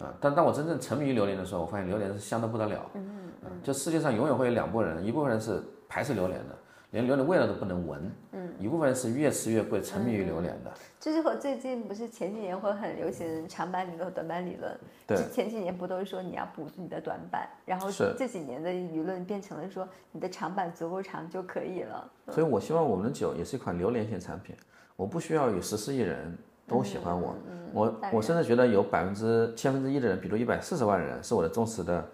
[0.00, 2.80] 啊，但当我真正沉迷于榴莲的时候，我发现榴莲是香的不得了。
[2.94, 3.50] 嗯嗯。
[3.62, 6.54] 就世界上永远会有两拨人，一部分人是排斥榴莲的，
[6.90, 8.10] 连榴莲味道都不能闻。
[8.32, 8.48] 嗯。
[8.58, 10.70] 一部分人是越吃越贵，沉迷于榴莲的。
[10.98, 14.78] 这就和最近不是前几年会很流行长板理论和短板理论。
[15.06, 15.16] 对。
[15.32, 22.10] 前几年不都是说你要补足你的短板，然后这几年的舆论变成了说你的长板足够长就可以了。
[22.30, 24.54] 所以我希望我们的酒也是一款榴莲型产品，
[24.96, 26.36] 我不需要有十四亿人。
[26.68, 27.34] 都喜欢我，
[27.72, 32.08] 我我甚至觉得有百分之千分之一的人，比如一百四十万人是我的忠实的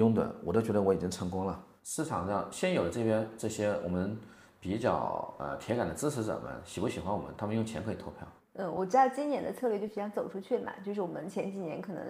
[0.00, 1.62] 拥趸，我都觉得我已经成功了。
[1.84, 4.16] 市场上现有的这边这些我们
[4.58, 7.32] 比较呃铁杆的支持者们喜不喜欢我们？
[7.36, 8.26] 他们用钱可以投票。
[8.54, 12.02] 嗯，我知道今年的策略就是想走出去嘛，就是我们前几年可能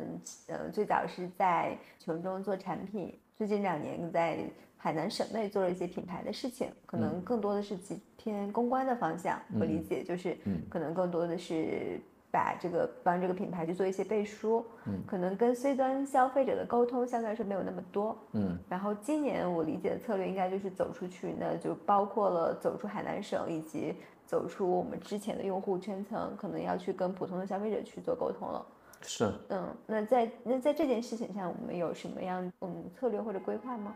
[0.46, 4.38] 呃最早是在琼中做产品，最近两年在。
[4.82, 7.76] 海南省内做了一些品牌的事情，可能更多的是
[8.16, 9.38] 偏公关的方向。
[9.58, 10.34] 我理解就是，
[10.70, 14.64] 可能更多的是把这个帮这个品牌去做一些背书。
[14.86, 18.16] 嗯，可能跟 C 端消费者的沟通相对来说没有那么多。
[18.32, 23.94] 嗯，然后今年我理解的策略应该就是走出去，那就包括了走出海南省，以及
[24.26, 28.64] 走出我们之前的用户圈层，可能要去跟普通的消费者去做沟通了。
[29.02, 33.94] 是，嗯，那在那在这件事情上，我们有什么样嗯策略或者规划吗？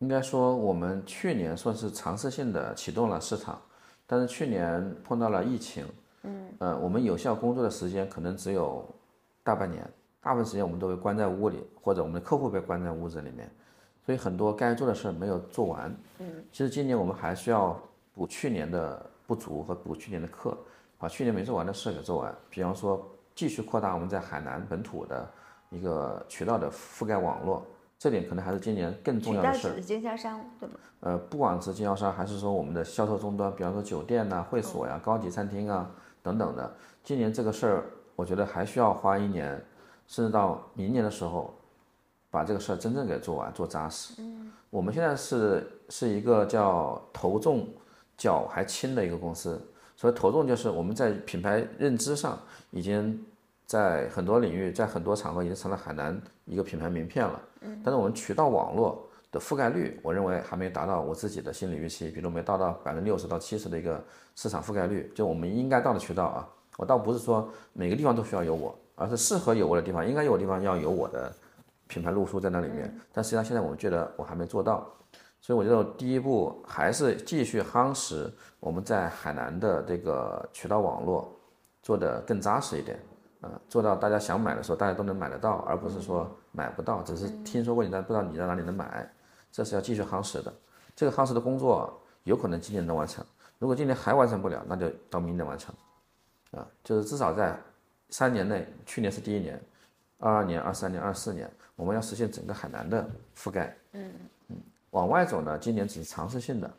[0.00, 3.60] 应该说，我们去年算是尝试性的启动了市场，
[4.06, 5.84] 但是去年碰到了疫情，
[6.22, 8.84] 嗯，呃，我们有效工作的时间可能只有
[9.42, 9.82] 大半年，
[10.20, 13.50] 大部分时间我们都被关在屋里，或者我们的客户被关在屋子里面，
[14.04, 17.80] 所以很多该做的事没有做完，嗯，其实今年我们还需要
[18.14, 20.56] 补去年的不足和补去年的课，
[20.98, 25.28] 把去年没做完的事给做完，比方说继续扩大我们在海南本土的
[25.70, 27.64] 一个渠道的覆盖网络。
[27.98, 29.78] 这点可能还是今年更重要的事儿。
[29.78, 30.74] 经销商对吗？
[31.00, 35.90] 呃，不管是经销商，还是说我们的销售终端，比方说酒店呐、会所呀、高级餐厅啊
[36.22, 39.62] 等等的，今年这个事儿，我觉得还需要花一年，
[40.06, 41.54] 甚至到明年的时候，
[42.30, 44.14] 把这个事儿真正给做完、做扎实。
[44.18, 47.68] 嗯，我们现在是是一个叫头重
[48.16, 49.60] 脚还轻的一个公司，
[49.96, 52.38] 所以头重就是我们在品牌认知上
[52.70, 53.24] 已经
[53.66, 57.40] 在很多领域、在很多场合已经成了海南一个品牌名片了。
[57.84, 64.02] 但是我们渠道网络的覆盖率，我认为还没达到我自己的心理预期，比如没到到百分之六十到七十的一个
[64.34, 71.32] 市场覆盖率，就我们应该到的渠道啊，我倒不是说每个地方都需要有我，而是适合有我的地方，应该有的地方要有我的
[71.86, 72.92] 品牌路数在那里面。
[73.12, 74.84] 但实际上现在我们觉得我还没做到，
[75.40, 81.32] 所以我觉得第一步还是继续夯实我们在海南的这个渠道网络，
[81.82, 82.98] 做得更扎实一点。
[83.40, 89.10] 啊，做到大家想买的时候，大家都能买得到，而不是说买不到，只是听说过你，但不知道你在哪里能买，
[89.50, 90.52] 这是要继续夯实的。
[90.94, 93.24] 这个夯实的工作有可能今年能完成，
[93.58, 95.74] 如果今年还完成不了，那就到明年完成。
[96.52, 97.58] 啊，就是至少在
[98.08, 99.62] 三年内，去年是第一年，
[100.18, 103.76] 二二年、二三年、二四年，我们要实现整个海南的覆盖。
[103.92, 104.12] 嗯
[104.48, 104.56] 嗯，
[104.90, 106.70] 往外走呢，今年只是尝试性的，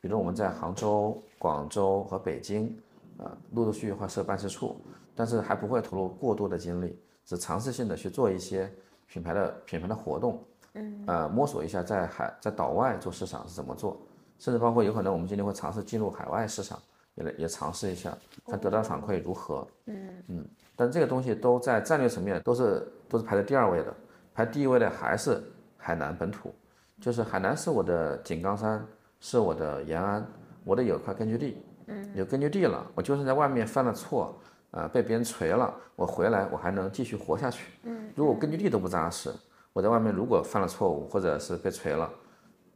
[0.00, 2.74] 比如我们在杭州、广州和北京，
[3.18, 4.80] 啊，陆陆续续会设办事处。
[5.14, 8.72] 但是还不会投入过多的精力，只尝试性的去做一些
[9.08, 10.40] 品牌的品牌的活动，
[10.78, 14.00] 嗯，呃，摸索一下在海在岛外做市场是怎么做，
[14.38, 16.78] 甚至包括有可能我们今天会尝试进入海外市场，
[17.14, 20.08] 也也尝试一下，看得到反馈如何，嗯。
[20.28, 23.94] 嗯，但这个东西都在战略层面都是都是排在第二位的，
[24.32, 25.42] 排第一位的还是
[25.76, 26.54] 海南本土，
[27.00, 28.86] 就是海南是我的井冈山，
[29.20, 30.26] 是我的延安，
[30.64, 34.38] 我的有块根据地，嗯，有根据地了，我就算在外面犯了错。
[34.70, 37.72] 呃，被别人锤了，我回来我还能继续活下去。
[37.84, 39.32] 嗯，如果根据地都不扎实，
[39.72, 42.10] 我在外面如果犯了错误或者是被锤了，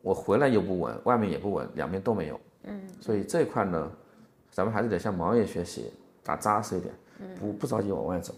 [0.02, 2.40] 我回来又不稳，外面也不稳，两边都没有。
[2.64, 3.90] 嗯，所以这一块呢，
[4.50, 6.94] 咱们还是得向毛爷学习，打扎实一点，
[7.40, 8.34] 不不着急往外走。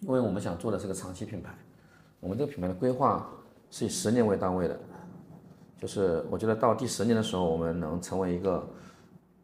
[0.00, 1.50] 因为我们想做的是个长期品牌，
[2.20, 3.28] 我们这个品牌的规划
[3.70, 4.78] 是以十年为单位的，
[5.80, 8.68] 就是我觉得到第十年的时候，我们能成为一个。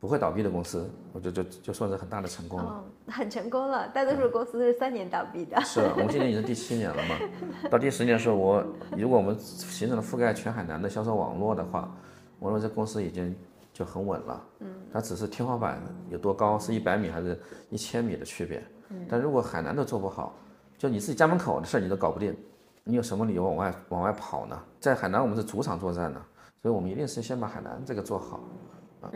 [0.04, 3.88] 不会倒闭的公司，我觉得就就算是很大的成功了，很成功了。
[3.88, 5.58] 大多数公司都是三年倒闭的。
[5.62, 7.16] 是我们今年已经第七年了嘛？
[7.72, 8.62] 到第十年的时候，我
[8.98, 11.90] 如果我们形成了覆盖全海南的销售网络的话，
[12.38, 13.34] 我认为这公司已经
[13.72, 14.44] 就很稳了。
[14.58, 17.40] 嗯，它只是天花板有多高，是一百米还是
[17.70, 18.62] 一千米的区别。
[18.90, 20.34] 嗯，但如果海南都做不好，
[20.76, 22.36] 就你自己家门口的事儿你都搞不定，
[22.84, 24.62] 你有什么理由往外往外跑呢？
[24.78, 26.20] 在海南我们是主场作战呢，
[26.60, 28.40] 所以我们一定是先把海南这个做好。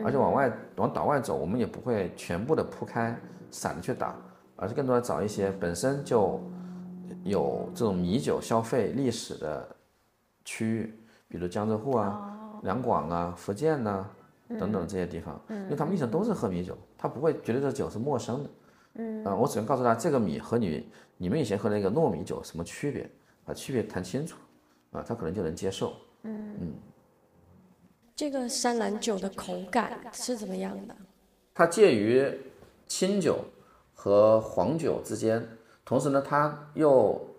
[0.03, 3.17] 而且往外往岛外走，我们也不会全部的铺开
[3.51, 4.15] 散的去打，
[4.55, 6.39] 而是更多的找一些本身就
[7.23, 9.67] 有这种米酒消费历史的
[10.45, 10.93] 区域，
[11.27, 14.05] 比如江浙沪啊、两广啊、福建呐
[14.59, 18.49] 等等这些地方，因为他们历史都是喝米酒，他不会觉得这酒是陌生的，
[18.95, 23.09] 嗯，我只能告诉他这个米和你你们以前喝那个糯米酒什么区别，
[23.45, 24.37] 把区别谈清楚，
[24.91, 25.93] 啊，他可能就能接受。
[28.19, 30.93] 这个山兰酒的口感是怎么样的？
[31.53, 32.29] 它介于
[32.85, 33.37] 清酒
[33.93, 35.47] 和黄酒之间，
[35.85, 37.29] 同时呢，它又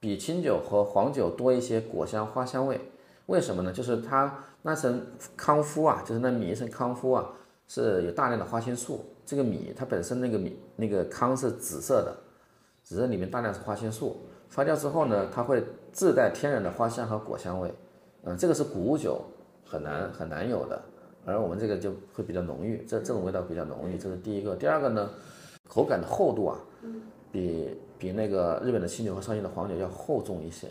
[0.00, 2.80] 比清酒和黄酒多一些果香、花香味。
[3.26, 3.72] 为什么呢？
[3.72, 7.30] 就是它那层康夫啊，就是那米一层康夫啊，
[7.68, 9.04] 是有大量的花青素。
[9.24, 12.12] 这个米它本身那个米那个糠是紫色的，
[12.82, 14.16] 紫色里面大量是花青素。
[14.48, 17.72] 发酵之后呢，它会自带天然的花香和果香味。
[18.24, 19.24] 嗯，这个是谷物酒
[19.64, 20.80] 很难很难有的。
[21.26, 24.54] 而我们这个就会比较浓郁，这这种味道比较浓郁，这是第一个。
[24.54, 25.08] 第二个呢，
[25.66, 26.58] 口感的厚度啊，
[27.32, 30.66] 比比那个日本的清酒和绍兴的黄酒要厚重一些，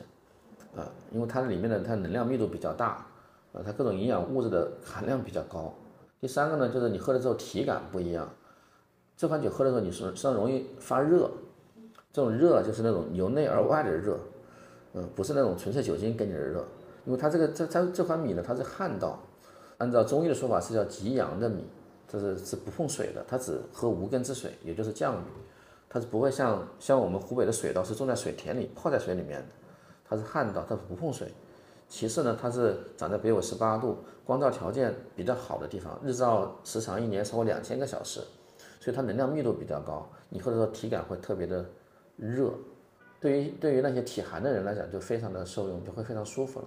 [0.75, 3.03] 啊，因为它里面的它能量密度比较大，
[3.51, 5.73] 啊，它各种营养物质的含量比较高。
[6.21, 8.29] 第三个呢，就是你喝了之后体感不一样，
[9.17, 11.31] 这款酒喝的时候你是身上容易发热，
[12.11, 14.19] 这种热就是那种由内而外的热，
[14.93, 16.63] 嗯，不是那种纯粹酒精给你的热，
[17.05, 19.19] 因为它这个这它这款米呢，它是旱稻。
[19.79, 21.65] 按照中医的说法是叫极阳的米，
[22.07, 25.25] 这是是不碰水的，它只喝无根之水，也就是降雨，
[25.89, 29.47] 它是不会像像我们湖北的水稻是种在水田里泡在水里面的，
[30.07, 31.33] 它是旱稻，它是不碰水。
[31.89, 38.21] 其次呢，它是长在北纬十八度、光照条件比较好的地方，日照时长一年超过两千个小时，
[38.79, 41.65] 所以它能量密度比较高，你喝的时候体感会特别的
[42.15, 42.51] 热，
[43.19, 46.65] 对于对于那些体寒的人来讲就非常的受用，就会非常舒服了。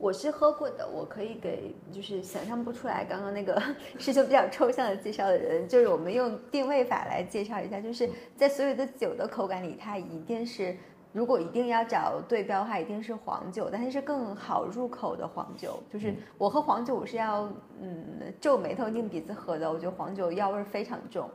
[0.00, 3.62] 我是喝过的，我可以给就是想象不出来刚刚那个
[3.98, 10.74] 是就比较抽象的介绍的人，就是我们用定位法来介绍一下，就是在所有的酒的口感里，它一定是
[11.12, 15.82] 如果一定要找对标的话，一定是黄酒，但是是更好入口的黄酒。
[15.92, 21.28] 就是我喝黄酒，我是要嗯皱眉头拧鼻子喝的，我觉得黄酒药味非常重。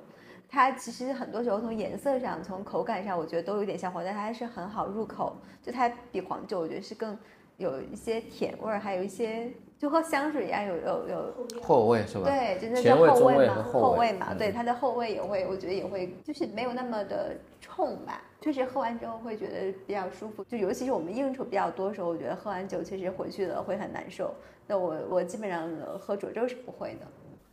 [0.50, 5.38] 它其实很多时候从颜色上、从口感上，我觉得都有点像黄酒，它还是很好入口。
[5.62, 7.16] 就它比黄酒，我觉得是更。
[7.58, 12.26] 有一些甜味儿，还有一些就和香水一样，有有有后味是吧？
[12.26, 14.34] 对，就是前味、中味嘛，后味嘛。
[14.34, 18.22] 对，它的后味也会，我觉得也会，就是没有那么的冲吧。
[18.42, 24.34] 确实喝完之后会觉得比较舒服，就尤其是我们应酬比较多的时候，我觉得喝完酒确实回去了会很难受。
[24.68, 27.08] 那我我基本上喝浊粥是不会的。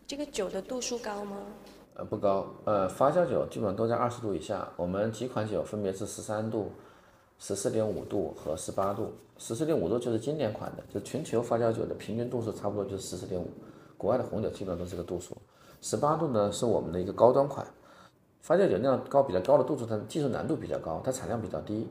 [0.07, 1.37] 这个酒的度数高吗？
[1.95, 2.47] 呃，不高。
[2.65, 4.69] 呃，发酵酒基本上都在二十度以下。
[4.77, 6.73] 我们几款酒分别是十三度。
[7.45, 13.49] 十四点五度和十八度，十四点五度就是经典款的，就全球发酵酒的平均度数差不多就是十四点五，
[13.99, 15.37] 国外的红酒基本上都是这个度数。
[15.81, 17.67] 十八度呢是我们的一个高端款，
[18.43, 21.89] 发酵酒那样高比较高的度数，它技术难度比较高，它产量比较低，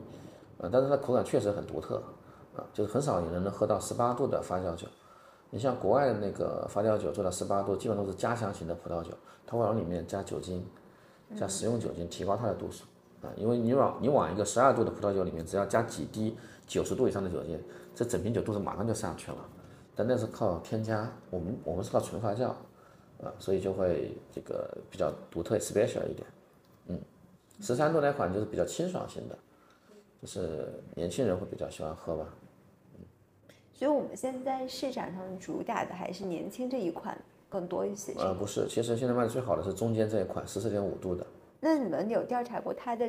[0.56, 2.02] 呃，但是它口感确实很独特，
[2.56, 4.86] 啊，就是很少有人能喝到十八度的发酵酒。
[5.50, 9.10] 你像国外的那个发酵酒做到十八度，基本都是加强型的葡萄酒，
[9.46, 10.66] 它会往里面加酒精，
[11.36, 12.84] 加食用酒精，提高它的度数。
[13.22, 17.58] 啊，因为你往你往一个十二度的葡萄酒里面，只要加几滴九十度以上的酒精，
[17.94, 19.38] 这整瓶酒度数马上就上去了。
[19.94, 22.46] 但那是靠添加，我们我们是靠纯发酵，
[23.22, 26.26] 啊，所以就会这个比较独特 special 一点。
[26.88, 26.98] 嗯，
[27.60, 29.38] 十三度那款就是比较清爽型的，
[30.20, 32.26] 就是年轻人会比较喜欢喝吧。
[32.94, 33.04] 嗯，
[33.72, 37.16] 所以我们现在市场上主打的还是年轻这一款
[37.48, 38.14] 更多一些。
[38.14, 41.24] 呃，不是，其实现在卖的最好的是中间这一款十四点五度的。
[41.64, 43.08] 那你们有调查过他的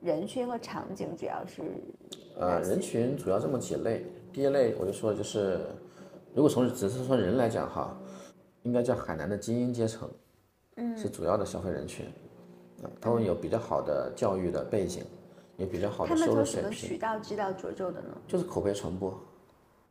[0.00, 1.62] 人群和场景，主要是？
[2.36, 4.04] 呃，人群主要这么几类。
[4.32, 5.60] 第一类我就说，就是
[6.34, 7.96] 如果从只是说人来讲哈，
[8.64, 10.10] 应该叫海南的精英阶层，
[10.74, 12.04] 嗯，是主要的消费人群，
[12.82, 15.04] 啊，他们有比较好的教育的背景，
[15.56, 16.62] 有比较好的收入水平。
[16.62, 18.08] 他们从什么渠道知道涿州的呢？
[18.26, 19.16] 就是口碑传播。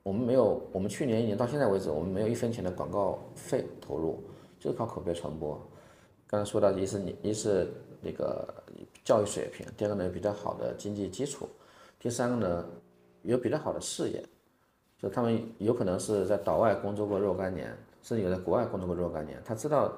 [0.03, 4.21] 我们没有，我们去年一年到现在为止，我们没有一分钱的广告费投入，
[4.59, 5.57] 就是靠口碑传播。
[6.27, 7.71] 刚才说到，一是你，一是。
[8.03, 8.47] 那个
[9.03, 11.47] 教育水平，第二个呢有比较好的经济基础，
[11.99, 12.65] 第三个呢
[13.21, 14.23] 有比较好的事业，
[14.99, 19.91] 就他们有可能是在岛外工作过若干年，甚至有在国外工作过若干年，他知道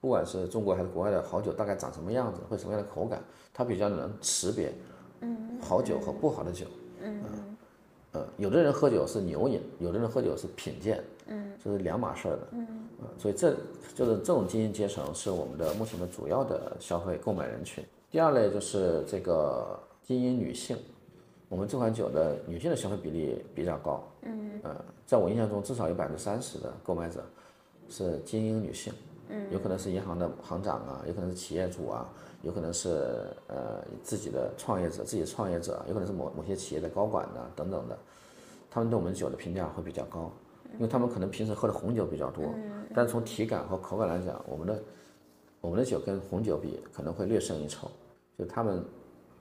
[0.00, 3.22] 不管是中国还是国外的好酒大概长什么样子，会什么样的口感，
[3.52, 4.72] 他比较能识别，
[5.20, 6.66] 嗯，好酒和不好的酒，
[7.00, 7.47] 嗯，
[8.12, 12.66] 呃，有的人喝酒是牛饮，有的人喝酒是品鉴，嗯，这是两码事儿的，嗯。
[13.18, 13.54] 所以这
[13.94, 17.84] 就是这种精英阶层是我们的目前的主要的消费购买人群。
[18.10, 20.76] 第二类就是这个精英女性，
[21.48, 24.02] 我们这款酒的女性的消费比例比较高。
[24.22, 27.22] 嗯，呃，在我印象中至少有百分之三十的购买者
[27.88, 28.92] 是精英女性。
[29.28, 32.08] 嗯，有可能是银行的行长啊，有可能是企业主啊，
[32.42, 37.98] 有可能是呃自己的创业者，自己创业者，有可能是某某些企业的高管呢等等的，
[38.70, 40.30] 他们对我们酒的评价会比较高。
[40.74, 42.44] 因为他们可能平时喝的红酒比较多，
[42.94, 44.82] 但是从体感和口感来讲，我们的
[45.62, 47.90] 我们的酒跟红酒比可能会略胜一筹，
[48.38, 48.84] 就他们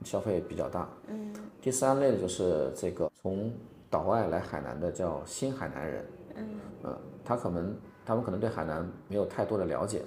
[0.06, 0.90] 消费比较大。
[1.08, 1.34] 嗯。
[1.62, 3.52] 第三类的就是这个从
[3.90, 6.06] 岛外来海南的叫新海南人。
[6.36, 6.46] 嗯。
[6.84, 7.76] 呃，他可能
[8.06, 10.04] 他们可能对海南没有太多的了解，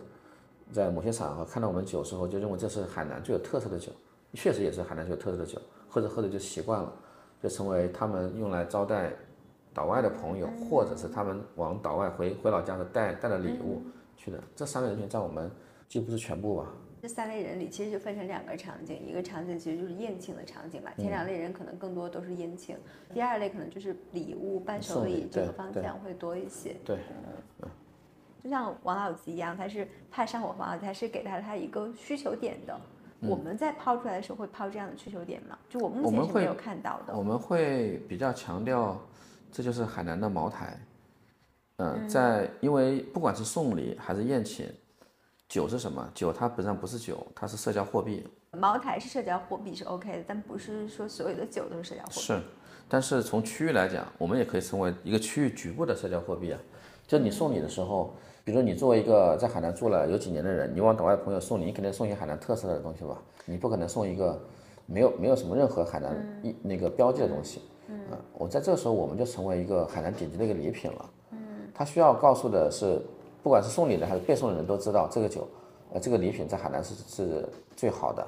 [0.73, 3.93] 在某些场合看到我们酒时候，就认为这是海南最有特色的酒，
[4.35, 6.93] 确实也是海南最有特色的酒，喝着喝着就习惯了，
[7.43, 9.13] 就成为他们用来招待
[9.73, 13.83] 岛外的朋友，或者是他们往岛外回回老家的带带的礼物
[14.17, 14.39] 去的。
[14.55, 15.51] 这三类人群在我们
[15.89, 16.67] 既不是全部吧。
[17.03, 22.77] 这三类人里其实就分成两个场景，一个场景其实就是宴请的场景吧，前两类人可能更多都是宴请，
[23.15, 26.77] 第二类可能就是礼物伴手礼这个方向会多一些。
[26.85, 26.99] 对，
[27.63, 27.69] 嗯，
[28.43, 32.79] 就像王老吉一样，他是怕上火王老吉，他是给他他一个需求点的。
[33.21, 35.59] 我们在抛出来的时候会抛这样的需求点吗？
[35.69, 37.17] 就我目前是没有看到的。
[37.17, 38.99] 我们会比较强调，
[39.53, 40.79] 这就是海南的茅台。
[41.77, 44.67] 嗯，在因为不管是送礼还是宴请。
[45.49, 46.09] 酒是什么？
[46.15, 48.25] 酒它本质上不是酒，它是社交货币。
[48.53, 52.21] 茅台是社交货币是 OK 的，但不是说所有的酒都是社交货币。
[52.21, 52.41] 是，
[52.89, 56.59] 但是从区域来讲，我们也可以成为一个区域局部的社交货币啊。
[57.05, 58.15] 就你送礼的时候，
[58.45, 63.21] 比如你作为一个在海南住了有几年的人，你往岛外朋友送礼，你肯定送一些海南特色的东西吧？
[63.45, 64.41] 你不可能送一个
[64.87, 67.63] 没有没有什么任何海南一那个标记的东西。
[67.89, 67.99] 嗯。
[68.35, 71.11] 我在这个时候，我们就成为一个海南顶级的一个礼品了。
[71.33, 71.39] 嗯。
[71.75, 73.01] 他需要告诉的是。
[73.43, 75.49] 不管是送礼的还是被送的人都知道，这个酒，
[75.95, 78.23] 呃，这个礼品在海南是是最好的，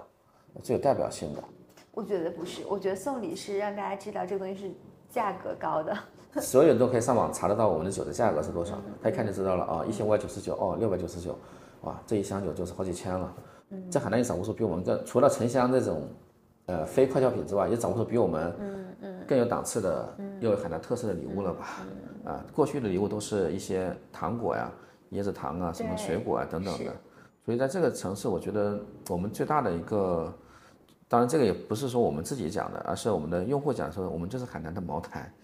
[0.63, 1.45] 最有代表性的。
[1.93, 4.73] 我觉得不是，我觉得送礼是让大家知道这个东西是
[5.11, 5.95] 价格高的。
[6.41, 11.37] 所有人都可以上网查得到我们的酒的价格是多少，他一看就知道了啊，一千五百九十九，哦，六百九十九，
[11.83, 13.33] 哇，这一箱酒就是好几千了。
[13.91, 16.09] 在海南也找不出比我们更，除了沉香这种，
[16.67, 18.55] 呃，非快消品之外，也找不出比我们
[19.27, 21.67] 更有档次的，又有海南特色的礼物了吧？
[22.25, 24.71] 啊，过去的礼物都是一些糖果呀。
[25.13, 26.91] 椰子糖啊，什么水果啊等等的，
[27.45, 28.81] 所以在这个城市，我觉得
[29.11, 30.33] 我们最大的一个，
[31.07, 35.42] 当然这个也不是说我们自己讲的，而是我们的用户讲说，我们就是海南的茅台，嗯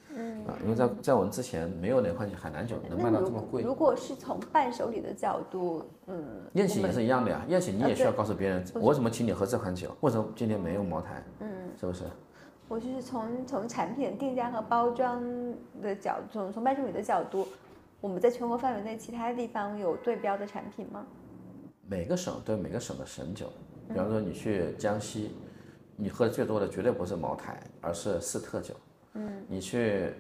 [0.48, 3.62] 啊，因为在在我们之前没有哪款海南酒能卖到这么贵。
[3.62, 6.24] 如果是从伴手礼的角度，嗯，
[6.54, 12.04] 宴请也是一样的呀，宴请你也需要告诉别人，我为什么请你喝这款酒，为什么今天没有茅台，嗯，是不是？
[12.66, 15.22] 我就是从从产品定价和包装
[15.82, 17.46] 的角度，从从伴手礼的角度。
[18.00, 21.04] 我们在全国范围内，其他地方有对标的产品吗？
[21.84, 23.50] 每个省都有每个省的省酒，
[23.88, 25.34] 比方说你去江西，
[25.96, 28.72] 你喝的最多的绝对不是茅台，而是四特酒。
[29.14, 29.44] 嗯。
[29.48, 30.12] 你去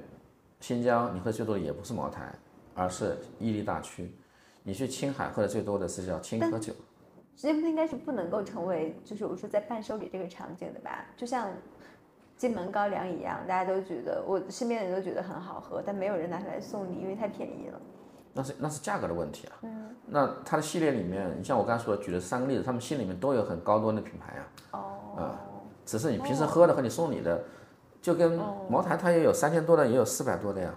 [0.60, 2.32] 新疆，你喝最多的也不是茅台，
[2.74, 4.14] 而是伊犁大曲。
[4.62, 6.72] 你去青海，喝的最多的是叫青稞酒。
[7.36, 11.06] 这应该是不能够成为，就是我说在伴手礼这个场景的吧？
[11.16, 11.50] 就像。
[12.36, 17.80] 金门高粱一样，大家都觉得我身边的人都觉得很好喝，但没有人拿出来送礼，因为太便宜了。
[18.32, 19.58] 那是那是价格的问题啊。
[19.62, 19.90] 嗯。
[20.06, 24.46] 那它的系列里面，你像我刚才说举的三个例子，他们心里面都有很高端的品牌啊。
[24.70, 25.20] 哦。
[25.20, 25.40] 啊，
[25.84, 27.42] 只是你平时喝的和你送礼的，
[28.00, 28.38] 就跟
[28.68, 30.74] 茅台它也有三千多的，也有四百多的呀。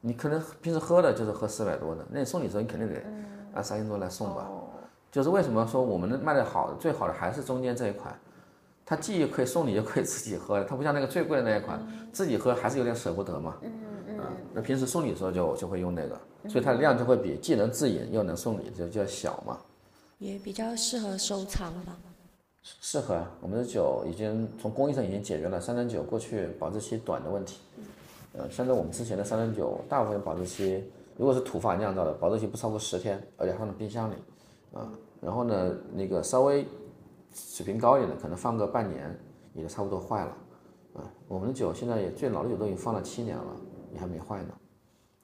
[0.00, 3.02] 你可能平时喝的就是喝四百多的，那你送礼的时候你肯定得
[3.52, 4.46] 按三千多来送吧。
[4.48, 4.64] 哦。
[5.10, 8.18] 就是为什么说我们的卖的好的最好的还是中间这一款。
[8.86, 11.80] 它既可以送礼，又可以自己喝，它不像那个最贵的那一款，
[12.12, 13.56] 自己喝还是有点舍不得嘛。
[13.62, 13.72] 嗯
[14.08, 14.18] 嗯。
[14.52, 19.58] 那平时送礼的时候就就会用那个，所以它的量就会比既能自饮又能送礼就就小嘛。
[20.18, 21.96] 也比较适合收藏吧。
[22.62, 27.60] 适合啊，我们的酒已经从工艺上已经解决了三三九过去保质期短的问题。
[28.32, 30.84] 呃，现在我们之前的三三九大部分保质期，
[31.16, 34.14] 如果是土法酿造的，保质期不超过十天，而且放在冰箱里。
[34.72, 36.66] 啊，然后呢，那个稍微。
[37.32, 39.16] 水平高一点的，可能放个半年
[39.54, 40.36] 也就差不多坏了，
[40.94, 43.56] 啊，我们的酒现在也最老的酒都已经放了七年了，
[43.92, 44.48] 也还没坏呢。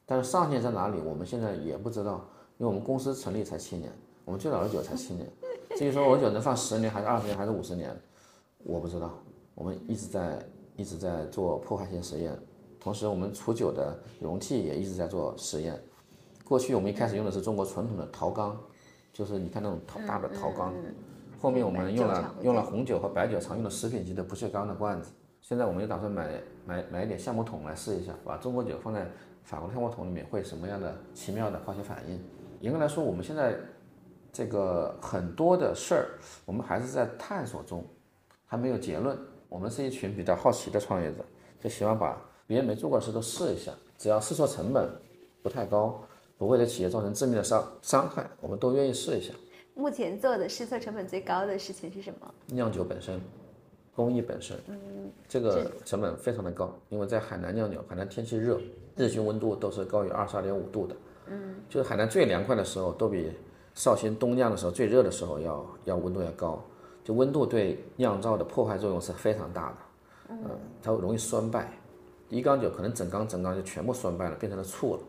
[0.07, 2.25] 但是上限在哪里，我们现在也不知道，
[2.59, 3.91] 因为我们公司成立才七年，
[4.25, 5.29] 我们最老的酒才七年。
[5.77, 7.95] 至于说我酒能放十年还是二十年还是五十年，
[8.65, 9.13] 我不知道。
[9.55, 10.39] 我们一直在
[10.75, 12.35] 一直在做破坏性实验，
[12.81, 15.79] 同时我们储酒的容器也一直在做实验。
[16.45, 18.59] 过去我们一开始用的是中国传统的陶缸，
[19.13, 20.73] 就是你看那种陶大的陶缸。
[21.39, 25.11] 后面我们用了用了红酒和白酒常用的食品级的不锈钢的罐子，
[25.43, 29.07] 现在我们又打算买买买一点橡木桶来试一下，把中国酒放在
[29.45, 32.19] 法国的橡木桶里面会什么样的奇妙的化学反应？
[32.61, 33.55] 严格来说，我们现在
[34.37, 36.09] 这个很多的事儿，
[36.45, 37.83] 我们还是在探索中，
[38.45, 39.19] 还没有结论。
[39.49, 41.25] 我们是一群比较好奇的创业者，
[41.59, 44.91] 就喜欢把别人没做过的事都试一下，只要试错成本
[45.43, 45.99] 不太高，
[46.37, 49.33] 不会对企业造成致命的伤伤害，我们都愿意试一下。
[49.75, 52.35] 目前做的试错成本最高的事情是什么？
[52.49, 53.19] 酿酒本身，
[53.95, 58.61] 工艺本身，嗯，这个成本非常的高，因为在海南酿酒，海南天气热，
[58.97, 60.95] 日均温度都是高于二十二点五度的，
[61.29, 63.33] 嗯，就是海南最凉快的时候都比
[63.77, 66.59] 绍兴冬酿的时候最热的时候要要温度要高，
[67.05, 69.77] 就温度对酿造的破坏作用是非常大的，
[70.31, 70.51] 嗯，
[70.83, 71.71] 它容易酸败，
[72.31, 75.01] 一缸酒可能整缸整缸就全部酸败了，变成了醋了，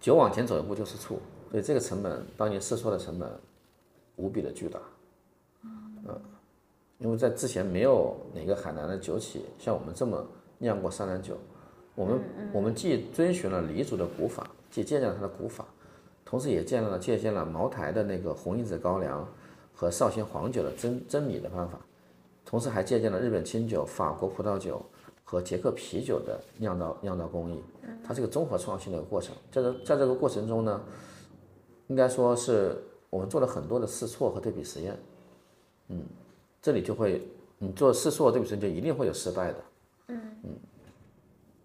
[0.00, 1.20] 酒往前走一步就是醋，
[1.50, 3.30] 所以这个成本当年试错的成本
[4.16, 4.80] 无比的巨大，
[5.62, 6.18] 嗯，
[6.96, 10.26] 因为在之前没有哪个海南的酒企像我们这么
[10.56, 11.36] 酿过山南酒，
[11.94, 12.20] 我们
[12.50, 15.66] 我们既遵循了黎族的古法，既借鉴了它的古法。
[16.30, 19.26] 同时也见了借鉴了茅台的那个红印子高粱
[19.74, 21.76] 和绍兴黄酒的蒸蒸米的方法，
[22.44, 24.80] 同时还借鉴了日本清酒、法国葡萄酒
[25.24, 27.60] 和捷克啤酒的酿造酿造工艺。
[28.04, 29.34] 它是个综合创新的一个过程。
[29.50, 30.80] 在这在这个过程中呢，
[31.88, 34.96] 应该说是我们做了很多的试错和对比实验。
[35.88, 36.00] 嗯，
[36.62, 37.26] 这里就会
[37.58, 39.58] 你做试错对比实验就一定会有失败的。
[40.06, 40.50] 嗯嗯，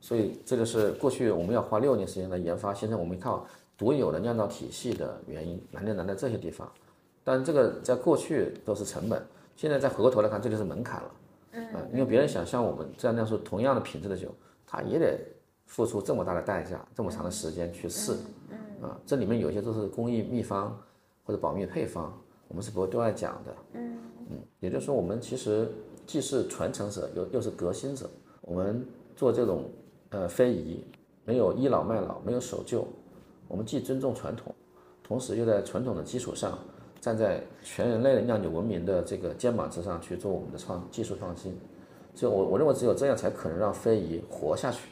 [0.01, 3.45] 所以这就是过去我们要花六年时间来研发，现在我们靠。
[3.77, 6.71] 独有的酿造体系的原因难就难在这些地方，
[7.23, 9.21] 但这个在过去都是成本，
[9.55, 11.11] 现在再回过头来看，这就是门槛了。
[11.51, 14.29] 嗯，因为别人想像我们这样酿出同样的品质的酒，
[14.65, 15.19] 他也得
[15.65, 18.15] 付出这么大的代价，这么长的时间去试。
[18.49, 20.77] 嗯，啊，这里面有些都是工艺秘方
[21.23, 22.13] 或者保密配方，
[22.47, 23.55] 我们是不会对外讲的。
[23.73, 23.97] 嗯
[24.29, 25.69] 嗯，也就是说，我们其实
[26.05, 28.09] 既是传承者，又又是革新者。
[28.41, 29.69] 我们做这种
[30.09, 30.83] 呃非遗，
[31.23, 32.87] 没有倚老卖老，没有守旧。
[33.47, 34.53] 我们既尊重传统，
[35.03, 36.57] 同时又在传统的基础上，
[36.99, 41.57] 站在全人类的酿酒文明的这个肩膀之上去做我们的创技术创新，
[42.15, 44.89] 所以，我我认为只有这样才可能让非遗活下去。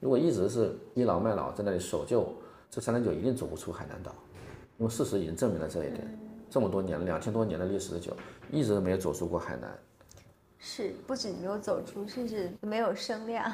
[0.00, 2.26] 如果一直是倚老卖老，在那里守旧，
[2.70, 4.12] 这三零九一定走不出海南岛，
[4.78, 6.18] 因为事实已经证明了这一点。
[6.50, 8.16] 这么多年，两千多年的历史的酒，
[8.50, 9.70] 一直都没有走出过海南。
[10.58, 13.50] 是，不仅没有走出，甚至没有声量。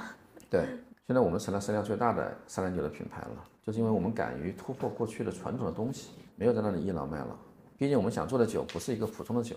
[0.51, 0.63] 对，
[1.07, 3.45] 现在我们成了声量最大的三零九的品牌了。
[3.69, 7.37] 就是因为我们敢于突破过去的传统的东西，没有在那里倚老卖老。
[7.77, 9.55] 毕竟我们想做的酒不是一个普通的酒。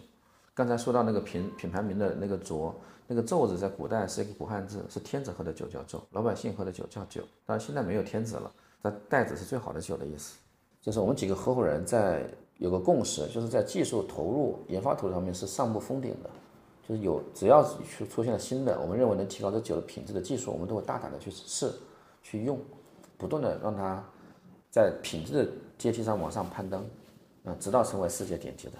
[0.53, 2.75] 刚才说到那个品品牌名的那个浊，
[3.07, 7.21] 那个皱字在古代是一个古汉字，是天子喝的酒叫皱，老百姓喝的酒叫酒。
[7.45, 8.51] 但是现在没有天子了，
[8.81, 10.37] 那袋子是最好的酒的意思。
[10.81, 16.29] 就是我们几个合伙人在有个共识，就是在技术投入、研发投入上面是上不封顶的。
[16.85, 21.71] 就是有只要出出现了新的，我们认为能提高这酒的品质的技术，我们都会大胆的去试、
[22.21, 22.59] 去用。
[23.21, 24.03] 不断的让它
[24.71, 25.47] 在品质的
[25.77, 26.83] 阶梯上往上攀登，
[27.43, 28.73] 嗯，直到成为世界顶级的。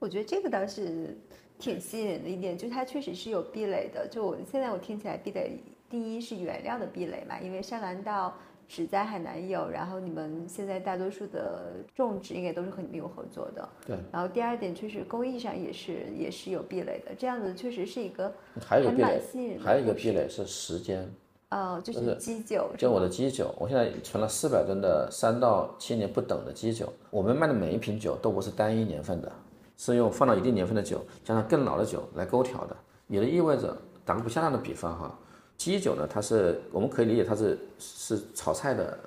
[0.00, 1.16] 我觉得这个倒是
[1.60, 4.08] 挺吸引人的一点，就是它确实是有壁垒的。
[4.08, 8.34] 就我现在我听起来，壁垒第一是原料的壁垒嘛，因为山南道
[8.66, 13.68] 只在海南有，然后你们现在大多数的种植应该都是和你们有合作的。
[13.86, 13.96] 对。
[14.12, 19.60] 然后第二点确实工艺上也是也是有壁垒的，这样子确实是一个还有壁垒，吸引人。
[19.60, 21.08] 还有一个壁垒是时间。
[21.50, 26.92] 哦，就是基酒，就我的基酒，我现在存了四百吨的三到七年不等的基酒。
[27.10, 29.32] 我们卖的每一瓶酒都不是单一年份的，
[29.78, 32.76] 是用放到一定年份的酒加上更老的酒来勾调的。
[33.06, 33.74] 也就意味着，
[34.04, 35.18] 打个不恰当的比方哈，
[35.56, 38.98] 基酒呢，它是我们可以理解它是是炒菜的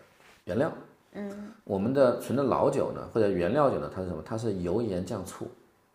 [0.45, 0.71] 原料。
[1.13, 1.51] 嗯。
[1.63, 4.23] 我们的存的老酒呢，或者原料酒呢，它是什么？
[4.25, 5.45] 它是油盐酱醋。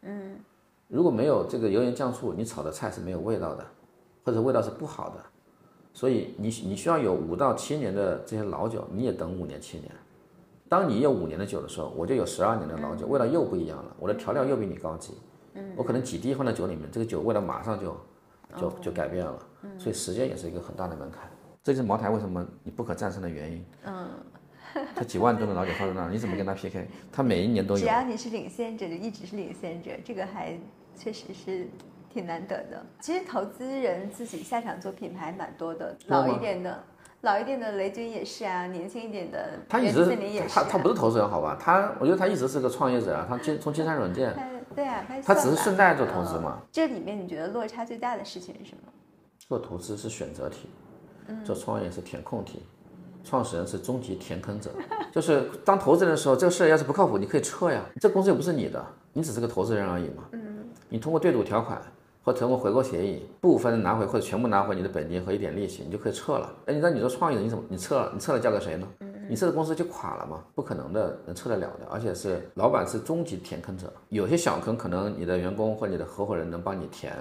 [0.02, 0.38] 嗯。
[0.86, 3.66] 如果没有这个油盐酱醋，你炒的菜是没有味道的，
[4.24, 5.16] 或者味道是不好的。
[5.96, 9.90] 所以你你需要有五到七年的这些老酒，你也等五年七年。
[10.68, 13.96] 当你有五年的酒的时候，我就有十二年的老酒，味道又不一样了。
[13.98, 15.14] 我的调料又比你高级，
[15.74, 17.96] 我可能几滴放在酒里面，这个酒味道马上就
[18.58, 19.38] 就就改变了。
[19.78, 21.30] 所以时间也是一个很大的门槛，
[21.62, 23.64] 这就是茅台为什么你不可战胜的原因。
[23.86, 24.06] 嗯，
[24.94, 26.86] 他几万吨的老酒放在那儿，你怎么跟他 PK？
[27.10, 27.80] 他每一年都有。
[27.80, 30.60] 只要你是领先者，就一直是领先者，这个还
[30.94, 31.66] 确实是。
[32.16, 32.82] 挺难得的。
[32.98, 36.82] 其实投资人自己下场做品牌蛮多的，老一点的，
[37.20, 40.06] 老一点的雷军也是啊，年轻一点的他一直
[40.48, 41.58] 他他不是投资人好吧？
[41.60, 43.26] 他我觉得他一直是个创业者啊。
[43.28, 44.34] 他金从金山软件，
[44.74, 46.62] 对啊，他只是顺带做投资嘛。
[46.72, 48.90] 这里面你觉得落差最大的事情是什么？
[49.38, 50.70] 做投资是选择题，
[51.44, 52.62] 做创业是填空题，
[53.22, 54.70] 创始人是终极填坑者。
[55.12, 57.82] 就是当投资人的时候，这个事要是不靠谱，你可以撤呀。
[58.00, 60.24] 这公司又不是你的，你只是个投资人而已嘛。
[60.32, 61.78] 嗯，你通过对赌条款。
[62.26, 66.52] 或通过回购协议部分拿回或者全部拿回你的本金和一点利息，你就可以撤了。
[66.66, 68.10] 哎，你知道你做创业的你怎么你撤了？
[68.12, 68.88] 你撤了交给谁呢？
[69.28, 70.42] 你撤的公司就垮了吗？
[70.52, 71.86] 不可能的，能撤得了的。
[71.88, 73.92] 而且是老板是终极填坑者。
[74.08, 77.14] 有些小坑可能你的员工或你的合伙人能帮你填，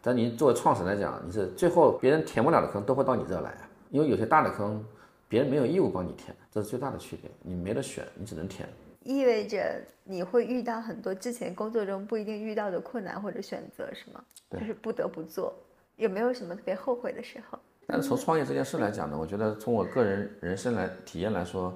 [0.00, 3.52] 但你作为创始人来讲，你是最后别人填不了的坑都会到你这来，
[3.90, 4.80] 因为有些大的坑
[5.26, 7.28] 别人没有义务帮你填，这是最大的区别。
[7.42, 8.68] 你没得选，你只能填。
[9.04, 14.22] 意味着你会遇到很多之前工作中不一定遇到的困难或者选择，是吗？
[14.50, 15.54] 就是不得不做。
[15.96, 17.58] 有没有什么特别后悔的时候？
[17.86, 21.72] 但是从创业这件事来讲呢，我觉得从我个人人生来体验来说，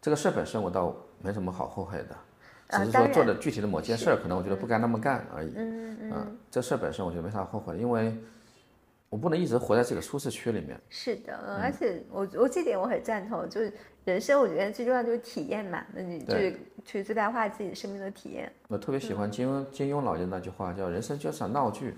[0.00, 2.16] 这个事本身我倒没什么好后悔的。
[2.70, 5.52] 只是说做的具体的某件事儿，可能我觉得不该那么干而已。
[5.56, 8.16] 嗯嗯嗯，这事儿本身我觉得没啥后悔，因为
[9.08, 10.80] 我不能一直活在这个舒适区里面。
[10.88, 13.72] 是的，嗯而且我我这点我很赞同，就是
[14.04, 16.34] 人生我觉得最重要就是体验嘛，那你就
[16.84, 18.50] 去最大化自己生命的体验。
[18.68, 21.94] 我特别喜欢金庸金庸老爷那句话，叫“人生就是场闹剧，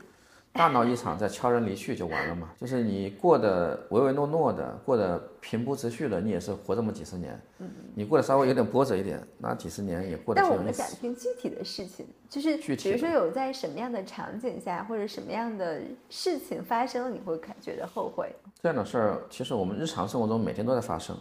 [0.53, 2.51] 大闹一场，再悄然离去就完了嘛”。
[2.61, 7.41] 就是你过得唯唯诺诺的，过得平铺直叙的，你也是活这么几十年。
[7.61, 10.73] 嗯你过得稍微有点波折一点，那几十年也过得但我们。
[10.75, 18.35] 想听具体的事情，就是具体比如说有在什么样的场景下，或者什么样的事情发生，你会感觉得后悔？
[18.61, 21.15] 这样的事儿，其实我们日常生活中每天都在发生，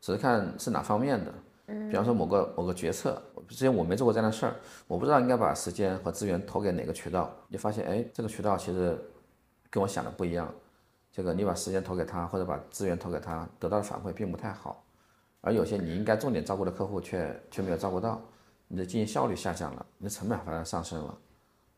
[0.00, 1.32] 只是看是哪方面的。
[1.90, 4.54] 比方说某个某个决策，之前我没做过这样的事儿，
[4.86, 7.28] 我不知道应该把时间和资源投给哪个渠道。
[7.48, 8.96] 你发现，哎，这个渠道其实
[9.68, 10.48] 跟我想的不一样。
[11.10, 14.84] 这个你把时间投给他，或者把资源投给他，得到的反馈并不太好。
[15.40, 18.20] 而有些你应该重点照顾的客户却却没有照顾到，
[18.68, 21.18] 你的经营效率下降了，你的成本反而上升了。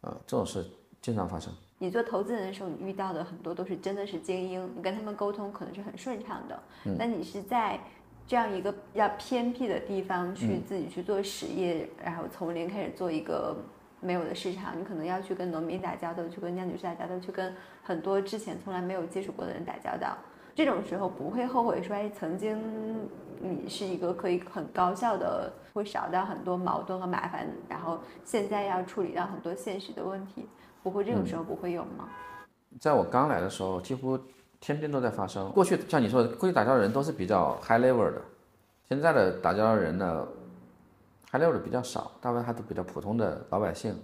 [0.02, 0.66] 啊、这种事
[1.00, 1.52] 经常发生。
[1.78, 6.60] 你做投资人的时候，你遇到的很多都是真的是精英，你跟他们沟通可能是很顺畅的。
[6.98, 7.80] 那你是在
[8.28, 13.56] 这样一个比较偏僻的地方去自己去做实业，然后从零开始做一个
[14.00, 20.14] 没有的市场，你可能要去跟农民打交道，去跟酿酒师打交道，去跟很多之前从来没有接触过的人打交道。
[20.54, 23.08] 这种时候不会后悔说，哎，曾经
[23.40, 30.46] 你是一个可以很高效的，会少掉很多矛盾和麻烦，然后现在要处理到很多现实的问题，
[30.82, 32.10] 不会这种时候不会有吗？
[32.78, 34.18] 在我刚来的时候，几乎
[34.60, 35.50] 天天都在发生。
[35.52, 38.20] 过去像你说的，过去打交道的人都是比较 high level 的，
[38.88, 40.26] 现在的打交道的人呢
[41.30, 43.94] ，high level 的比较少，大部分还都比较普通的老百姓。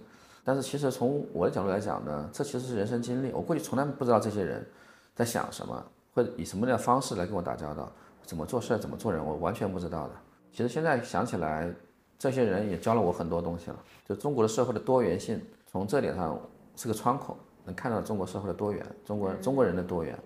[0.43, 3.31] 但是其实从我的角度来讲呢，这其实是人生经历。
[3.31, 4.65] 我过去从来不知道这些人
[5.15, 5.83] 在想什么，
[6.13, 7.91] 会以什么样的方式来跟我打交道，
[8.23, 10.13] 怎么做事，怎么做人，我完全不知道的。
[10.51, 11.73] 其实现在想起来，
[12.19, 13.79] 这些人也教了我很多东西了。
[14.07, 16.39] 就中国的社会的多元性，从这点上
[16.75, 17.35] 是个窗口，
[17.65, 20.17] 能看到中国社会的多元，中国中国人的多元。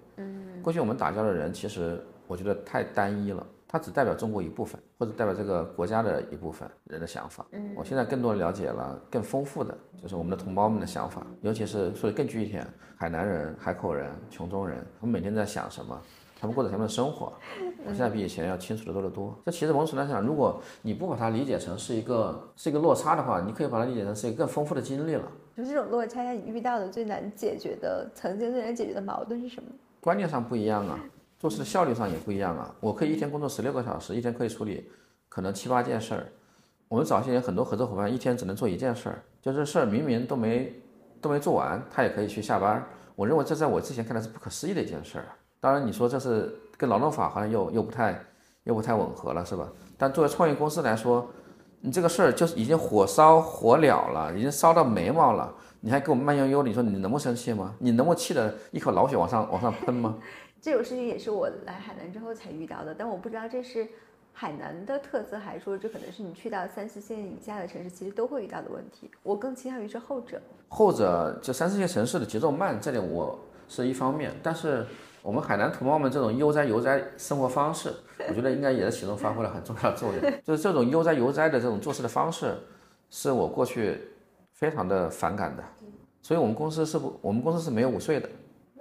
[0.60, 7.46] 嗯，过去我们打交道的人，其实我觉得太单一了，他只代表中国一部分，或者代表这个国家的一部分人的想法。
[7.52, 12.58] 嗯，我现在更多的了解了更丰富的，就是我们的同胞们的想法，尤其是说的更具体
[12.96, 16.00] 海南人、海口人、琼中人，他们每天在想什么。
[16.42, 17.34] 他们过着什么样的生活，
[17.86, 19.38] 我现在比以前要清楚的多得多。
[19.46, 25.30] 这其实某种程度上讲，如果你不把它理解成是一个是一个落差的话，你可以把它理解成是一个更丰富的经历了。
[25.58, 29.70] 就这种落差下，你遇到的最难解决的，曾经最难解决的矛盾是什么？
[30.00, 31.00] 观念上不一样啊，
[31.38, 32.74] 做事的效率上也不一样啊。
[32.80, 34.90] 我可以一天工作十六个小时，一天可以处理
[35.28, 36.28] 可能七八件事儿。
[36.88, 40.74] 我们早些年很多合作伙伴一天只能做一件事儿，就这事儿明明都没
[41.22, 42.84] 都没做完，他也可以去下班。
[43.16, 45.26] 我认为这在我之前看来是不可思议的一件事儿。
[45.60, 48.20] 当然，你说这是跟劳动法好像又又不太
[48.64, 49.68] 又不太吻合了，是吧？
[49.98, 51.30] 但作为创业公司来说，
[51.82, 57.76] 你这个事儿就是已经火烧火燎了，已经烧到眉毛了，你还给我慢悠悠的，你说你能不生气吗？
[57.80, 60.18] 你能不气得一口老血往上往上喷吗？
[60.62, 63.88] 这种事情也是我来海南之后才遇到的，但我不知道这是
[64.34, 69.10] 海南的特色，还是说这可能是你去到三四线以下的城市，其实都会遇到的问题。
[69.24, 70.42] 我更倾向于是后者。
[70.68, 74.86] 后者就三四线城市的节奏慢，这点我是一方面，但是
[75.22, 77.94] 我们海南同胞们这种悠哉悠哉生活方式，
[78.28, 80.34] 我觉得应该也是其中发挥了很重要的作用。
[80.44, 82.54] 就是这种悠哉悠哉的这种做事的方式，
[83.10, 84.09] 是我过去
[84.60, 85.64] 非常的反感的。
[86.22, 88.30] 所以我们公司是不，我们公司是没有午睡的。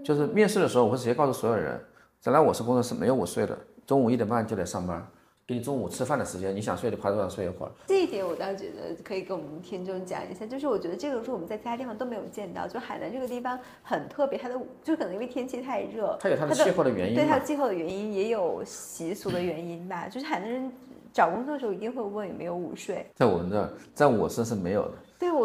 [0.04, 1.80] 就是面试的时候，我会直接告诉所有人，
[2.20, 3.56] 咱来我是工作是没有午睡的，
[3.86, 5.04] 中午一点半就得上班，
[5.46, 7.72] 给你中午吃饭的时间，你想睡就趴桌上睡一会儿。
[7.86, 20.08] 这一点我倒觉得可以跟我们听众讲一下，就是我觉得这个是我们在其他地方都没有见到，就海南这个地方很特别，它的就可能因为天气太热，它有它的气候的原因对它气候的原因，也有习俗的原因吧。
[20.08, 20.72] 就是海南人
[21.12, 24.92] 找工作的时候一定会问有没有午睡，在我们这儿，在我这是没有的。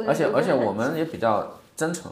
[0.08, 2.12] 而且而且我们也比较真诚，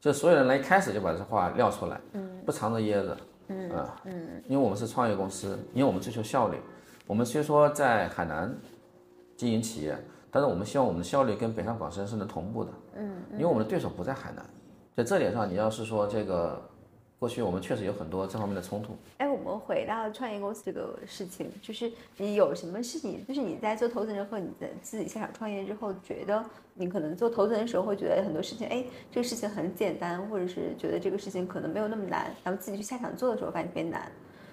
[0.00, 2.00] 就所有人来一开始就把这话撂出来，
[2.46, 3.16] 不藏着掖着，
[3.48, 3.70] 嗯
[4.04, 6.58] 嗯，因为我们是创业公司，因为我们追求效率，
[7.06, 8.54] 我们虽说在海南
[9.36, 9.96] 经营企业，
[10.30, 14.44] 但是我们希望我们的效率跟北上广深是能同步的，嗯，因为我们的对手不在海南，
[14.96, 16.60] 在这点上，你要是说这个，
[17.22, 26.44] 过去我们确实有很多这方面的冲突，哎，我们回到创业公司这个事情，就是你有什么事情，就是你在做投资人和你在自己下场创业之后，觉得
[26.74, 34.10] 你可能做投资人的时候会觉得很多事情，哎，这个事情很简单，或者是觉得这个事情可能没有那么难，然后自己去下场做的时候发现特别难。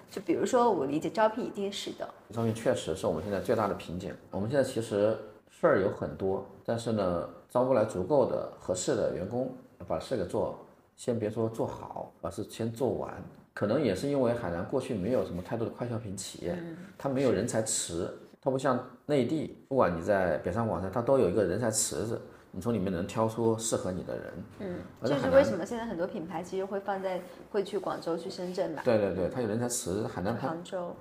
[0.08, 4.14] 就比如说，我理解招聘一定是的，招聘确实是我们现在最大的瓶颈。
[4.30, 5.18] 我们现在其实
[5.50, 9.52] 事儿有很多，但是呢，招不来足够的合适的员工，
[9.88, 10.56] 把事给做，
[11.00, 13.10] 先别说做好，而是先做完。
[13.54, 16.54] 可能也是因为海南过去没有什么太多的快消品企业，
[16.98, 18.06] 它没有人才池，
[18.38, 22.20] 它不像内地，不管你在北上广深，它都有一个人才池子，
[22.50, 24.24] 你从里面能挑出适合你的人。
[24.58, 27.18] 嗯，而且海南这是为什么现在很多品牌其实会放在
[27.50, 30.54] 会去广州、去深圳吧，对对对，它有人才池子，海南它。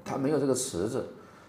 [0.06, 1.06] 它没有这个池子，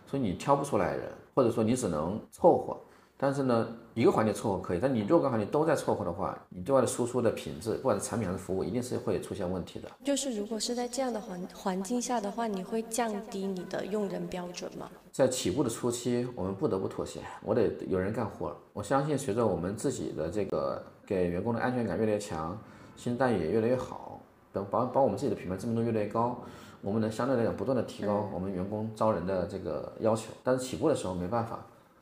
[0.08, 1.04] 所以你挑不出来人，
[1.36, 2.76] 或者说你只能凑合。
[3.22, 9.90] 但是呢，一个环节凑合可以，但你若干环节都在凑合的话，你对外的输出的品质，不管是产品还是服务，一定是会出现问题的。
[10.02, 14.88] 就是如果是在这样的环环境下的话，你会降低你的用人标准吗？
[15.12, 18.56] 在起步的初期，我们不得不妥协，我得有人干活。
[18.72, 22.58] 我相信，随着我们自己的这个给员工的安全感越来越强，
[22.96, 24.18] 薪资待遇也越来越好，
[24.50, 26.38] 等把把我们自己的品牌知名度越来越高，
[26.80, 30.32] 我们能相对来讲不断的提高我们员工招人的这个要求。
[30.42, 31.58] 但是起步的时候没办法，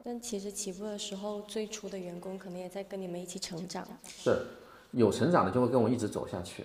[0.08, 3.86] 但其实起步的时候，最初的员工可能也在跟你们一起成长。
[4.06, 4.38] 是
[4.90, 6.64] 有成长的就会跟我一直走下去，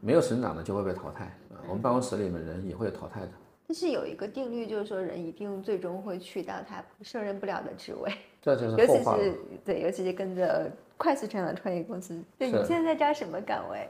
[0.00, 1.26] 没有成长的就会被淘汰。
[1.50, 3.28] 啊我们办公室里面人也会有淘汰的。
[3.66, 8.10] 但是有一个定律，就是说人一定最终会去到他胜任不了的职位，
[8.40, 9.18] 这就是 尤后话了。
[9.18, 12.18] 其是对，尤其是跟着快速成长的创业公司。
[12.38, 13.86] 对，你现在在招什么岗位？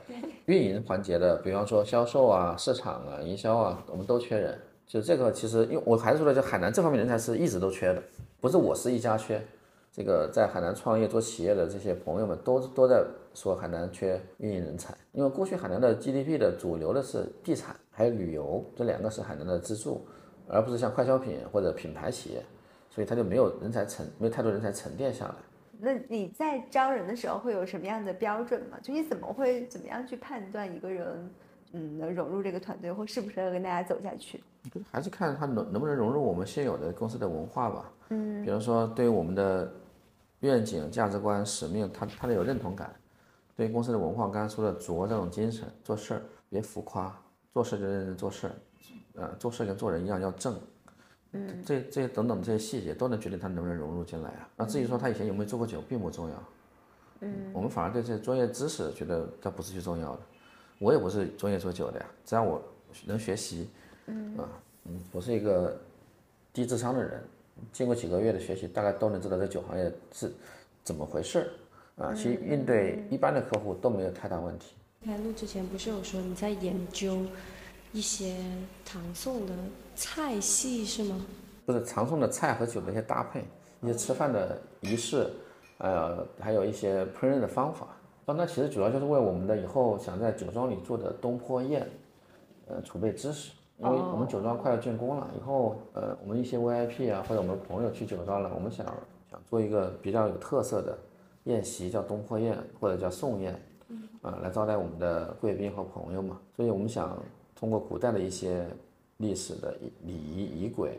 [0.47, 4.61] 运营环节的，比方说销售啊、市场啊、营销啊，我们都缺人。
[4.89, 8.03] 就这个，其实因为我还是说的，就海南这方面人才是一直都缺的，
[8.41, 9.41] 不是我是一家缺。
[9.93, 20.07] 这个在海南创业做企业的这些朋友们都都在说海南缺运营人才，因为过去海南的 GDP 的主流的是地产还有旅游，这两个是海南的支柱，
[20.47, 22.43] 而不是像快消品或者品牌企业，
[22.89, 25.35] 所以它就没有人才沉，没有太多人才沉淀下来。
[25.81, 28.79] 那你在招人的时候会有什么样的标准吗？
[28.83, 31.31] 就你怎么会怎么样去判断一个人，
[31.73, 34.43] 嗯，能融入这个团队或适不适合跟大家走下去？
[34.91, 37.93] 还是看他能能不能融入我们现有的公司的文化吧。
[38.11, 39.73] 嗯，比如说对于我们的
[40.41, 42.95] 愿景、价值观、使命，他他得有认同感。
[43.57, 47.15] 对于公司的文化，刚才说的拙这种精神，做事儿别浮夸，
[47.53, 48.53] 做事就认真做事儿，
[49.15, 50.55] 呃，做事跟做人一样要正。
[51.33, 54.49] 嗯，这这些等等这些细节都能决定他能不能融入进来啊。
[54.57, 56.43] 那至于说他以前有没有做过酒，并不重要。
[57.21, 60.21] 嗯，我们反而对这些专业知识觉得它不是最重要的。
[60.79, 62.63] 我也不是专业做酒的呀，只要我
[63.05, 63.69] 能学习，
[64.07, 64.49] 嗯啊，
[64.85, 65.77] 嗯，我是一个
[66.53, 67.23] 低智商的人，
[67.73, 70.33] 经过几个月的学习，大概都能知道这酒行业是
[70.85, 71.51] 怎么回事
[71.99, 72.15] 儿啊。
[72.15, 74.75] 其实应对一般的客户都没有太大问题。
[75.05, 77.23] 开录之前不是有说你在研究
[77.93, 78.37] 一些
[78.85, 79.55] 唐宋的
[79.97, 81.27] 菜系是吗？
[81.67, 83.45] 不是唐宋的菜和酒的一些搭配，
[83.83, 85.29] 一些吃饭的仪式，
[85.79, 87.89] 呃，还有一些烹饪的方法。
[88.29, 91.89] 那那其实主要就是为我们的以后想在酒庄里做的东坡宴，
[92.67, 93.53] 呃，储备知识。
[93.79, 98.85] 因为我们酒庄快要竣工了，以后呃，我们一些 VIP 啊，或者我们朋友去酒庄了，我们想
[99.31, 100.99] 想做一个比较有特色的
[101.45, 103.55] 宴席，叫东坡宴或者叫宋宴，
[104.21, 106.39] 啊，来招待我们的贵宾和朋友嘛。
[106.55, 107.17] 所以我们想
[107.55, 108.67] 通过古代的一些
[109.19, 109.75] 历史的
[110.05, 110.99] 礼仪仪轨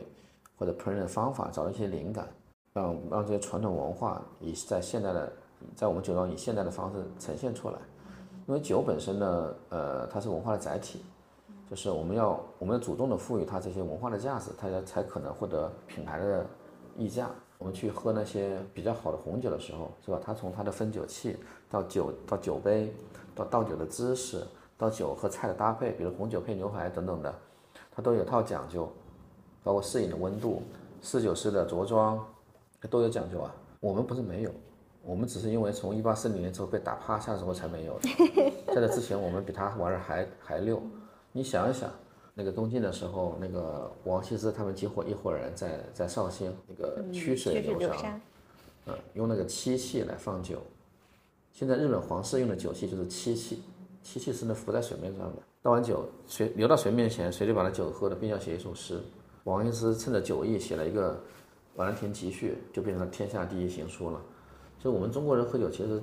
[0.58, 2.26] 或者烹饪方法，找到一些灵感，
[2.72, 5.30] 让让这些传统文化以在现代的，
[5.74, 7.76] 在我们酒庄以现代的方式呈现出来。
[8.46, 11.04] 因为酒本身呢，呃，它是文化的载体，
[11.68, 16.44] 就是我们要我们要主动的赋予它这些文化的价值，它才才可能获得品牌的
[16.96, 17.30] 溢价。
[17.58, 20.18] 我们去喝那些比较好的红酒的时候，是吧？
[20.24, 21.36] 它从它的分酒器
[21.68, 22.92] 到酒到酒杯，
[23.34, 24.42] 到倒酒的姿势，
[24.78, 27.32] 到酒和菜的搭配，比如红酒配牛排等等的，
[27.92, 28.90] 它都有套讲究，
[29.62, 30.62] 包括适饮的温度、
[31.02, 32.18] 侍酒师的着装，
[32.80, 33.54] 它都有讲究啊。
[33.78, 34.50] 我们不是没有，
[35.02, 38.08] 我们只是因为从一八四零年之后被打趴下之后才没有的。
[38.68, 40.80] 在这之前，我们比他玩的还还溜。
[41.32, 41.90] 你想一想，
[42.34, 48.14] 那个东晋的时候，那个王羲之他们几伙一伙人在在绍兴那个曲水流觞，
[48.86, 50.58] 嗯，用那个漆器来放酒。
[51.52, 53.62] 现在日本皇室用的酒器就是漆器，
[54.02, 59.00] 漆器是能浮在水面上的，倒完酒水流到水面前，谁就把那酒喝了，并要写一首诗。
[59.44, 61.14] 王羲之趁着酒意写了一个
[61.76, 64.20] 《瓦兰亭集序》，就变成了天下第一行书了。
[64.82, 66.02] 就，我们中国人喝酒，其实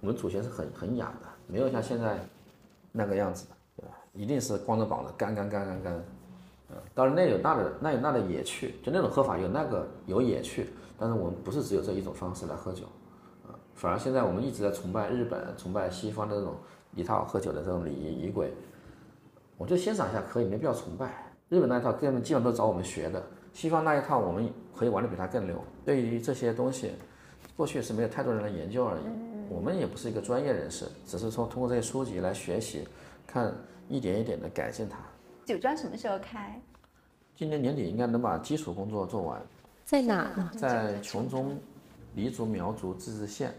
[0.00, 2.18] 我们祖先是很很雅的，没有像现在
[2.90, 3.94] 那个样子的，对吧？
[4.14, 6.04] 一定是光着膀子干干干干干。
[6.70, 12.84] 嗯，当然那有那的那有那的野趣，就那种喝法有那个有野趣，但是我们不是只有这一种方式来喝酒，
[13.46, 16.54] 啊，反而现在我们一直在崇拜日本、崇拜西方的这种
[16.94, 18.54] 一套喝酒的这种礼仪仪轨，
[19.58, 21.30] 我就欣赏一下可以，没必要崇拜。
[21.50, 23.22] 日本那一套根本基本都是找我们学的，
[23.52, 25.56] 西方那一套我们可以玩的比他更溜。
[25.84, 26.92] 对于这些东西，
[27.60, 29.02] 过去是没有太多人来研究而已，
[29.50, 32.88] 我们也不是一个专业人士，只是说通过这些书籍来学习，
[33.26, 33.54] 看
[33.86, 34.96] 一点一点的改进它。
[35.44, 36.58] 酒庄什么时候开？
[37.36, 39.42] 今年年底应该能把基础工作做完，
[39.84, 40.50] 在哪呢？
[40.56, 41.60] 在琼中
[42.14, 43.52] 黎族苗族自治县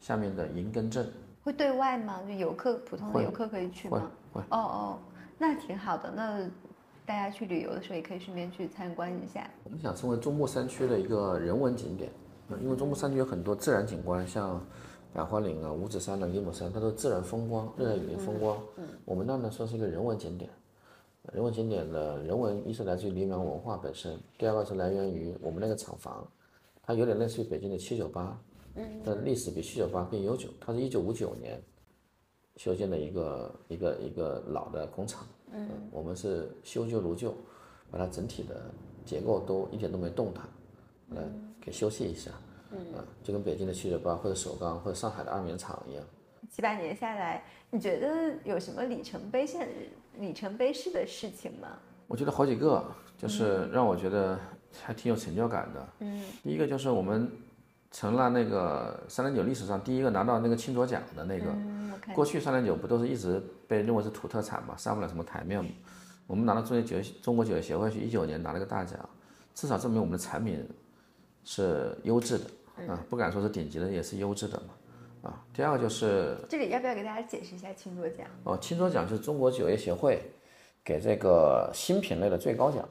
[0.00, 1.08] 下面的银根镇，
[1.44, 2.20] 会对外吗？
[2.26, 4.10] 就游客普通的游客可以去吗？
[4.32, 4.40] 会。
[4.50, 4.98] 哦哦，
[5.38, 6.10] 那挺好的。
[6.10, 6.40] 那
[7.06, 9.48] 大家去旅游的时候也可以顺便去参观一下。
[9.62, 12.16] 我们想成为中部山区的一个人文景点，呃
[12.60, 14.64] 因为中部山区有很多自然景观，像
[15.12, 18.58] 百花岭啊、五指山啊、李母山，它都是自然风光、热带雨林风光。
[19.04, 20.50] 我们那呢算是一个人文景点，
[21.32, 26.26] 人文景点的人文一是来自于黎明文化本身，第二个是来源于我们那个厂房，
[26.82, 28.38] 它有点类似于北京的七九八，
[29.04, 31.62] 但历史比七九八更悠久，它是一九五九年
[32.56, 37.34] 修建的一个一个一个老的工厂，嗯，我们是修旧如旧，
[37.90, 38.70] 把它整体的
[39.04, 40.48] 结构都一点都没动它，
[41.10, 41.22] 来
[41.60, 42.30] 给休息一下，
[42.70, 46.04] 嗯，啊，就跟北京的七九八或者首钢或者上海的二棉厂一样。
[46.50, 49.68] 七八年下来，你觉得有什么里程碑现
[50.18, 51.68] 里程碑式的事情吗？
[52.06, 52.84] 我觉得好几个，
[53.16, 54.38] 就是让我觉得
[54.82, 55.88] 还挺有成就感的。
[56.00, 57.30] 嗯，第一个就是我们
[57.90, 61.54] 成了那个三零九历史上第一个拿到那个青卓奖的那个。
[62.14, 65.62] 过去三零九不都是一直被认为是土特产嘛，上不了什么台面。
[66.26, 68.98] 我们拿到中国酒业中国酒业协会去一九年拿了个大奖，
[69.52, 70.66] 至少证明我们的产品
[71.50, 72.44] 是优质的
[72.86, 75.30] 啊，不敢说是顶级的，也是优质的嘛。
[75.30, 78.26] 啊，第二个就是这里要不要给大家解释一下青卓奖？
[78.44, 80.22] 哦，青卓奖就是中国酒业协会
[80.84, 82.86] 给这个新品类的最高奖。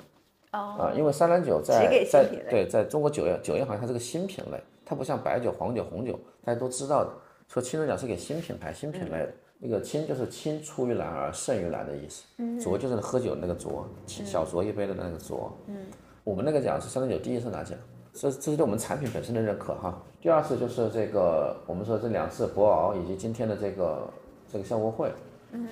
[0.53, 7.11] 哦，啊，因为三蓝酒在在对，在中国酒业酒业行业它是个新品类，它不像白酒、黄酒、红酒，大家都知道的。
[7.47, 12.23] 说青春奖是给新品牌、新品类的，那个青就是青出于蓝而胜于蓝的意思，
[12.59, 15.55] 浊就是喝酒那个浊，小酌一杯的那个浊。
[15.67, 15.77] 嗯，
[16.25, 17.77] 我们那个奖是三蓝酒第一次拿奖，
[18.19, 20.01] 这这是对我们产品本身的认可哈。
[20.19, 24.09] 第二次就是这个我们说这两次博鳌以及今天的这个
[24.51, 25.11] 这个校博会，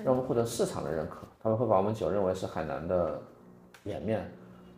[0.04, 3.20] 让我们获得市场的认可，他们会把我们酒认为是海南的
[3.82, 4.30] 脸面。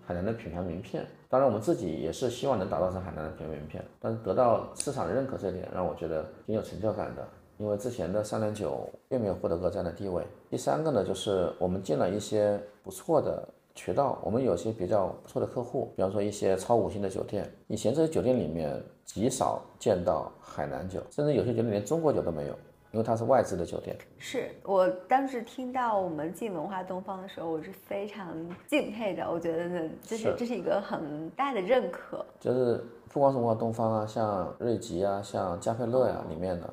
[0.06, 7.22] 海南的品牌名片，当然我们自己也是希望能打造成海南的品牌名片，但是得到市场的认可这点让我觉得挺有成就感的，
[7.58, 10.26] 因为之前的三零九并没有获得过这样的地位。
[10.48, 13.46] 第三个呢，就是我们进了一些不错的
[13.78, 22.52] 渠道，我们有些比较不错的客户，比方说一些超五星的酒店，以前这些酒店里面极少见到海南酒，甚至有些酒店连中国酒都没有，
[22.90, 23.96] 因为它是外资的酒店。
[24.18, 28.26] 是我当时听到我们进文化东方的时候，我是非常
[28.66, 29.30] 敬佩的。
[29.30, 32.26] 我觉得呢，这是是这是一个很大的认可。
[32.40, 36.68] 就是不光是文化东方啊，像瑞吉啊，像加菲乐呀、里面的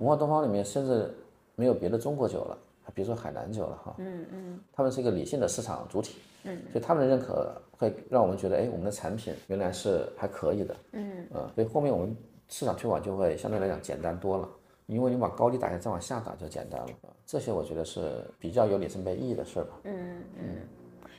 [0.00, 1.14] 文化东方里面，甚至
[1.54, 3.94] 没有别的中国酒了，还别说海南酒了哈。
[3.98, 12.16] 嗯嗯，他们是一个理性的市场主体，嗯，所以他们的认可会让我们觉得，哎，我们的产品原来是还可以的，嗯，呃，所以后面我们
[12.48, 14.48] 市场推广就会相对来讲简单多了。
[14.86, 16.88] 因为你把高低打下再往下打就简单了，
[17.26, 19.80] 这些我觉得是比较有里程碑意义的事儿吧。
[19.84, 20.56] 嗯嗯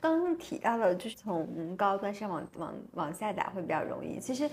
[0.01, 4.19] 刚刚提到了，就是从高端上往往往下打会比较容易。
[4.19, 4.49] 其实，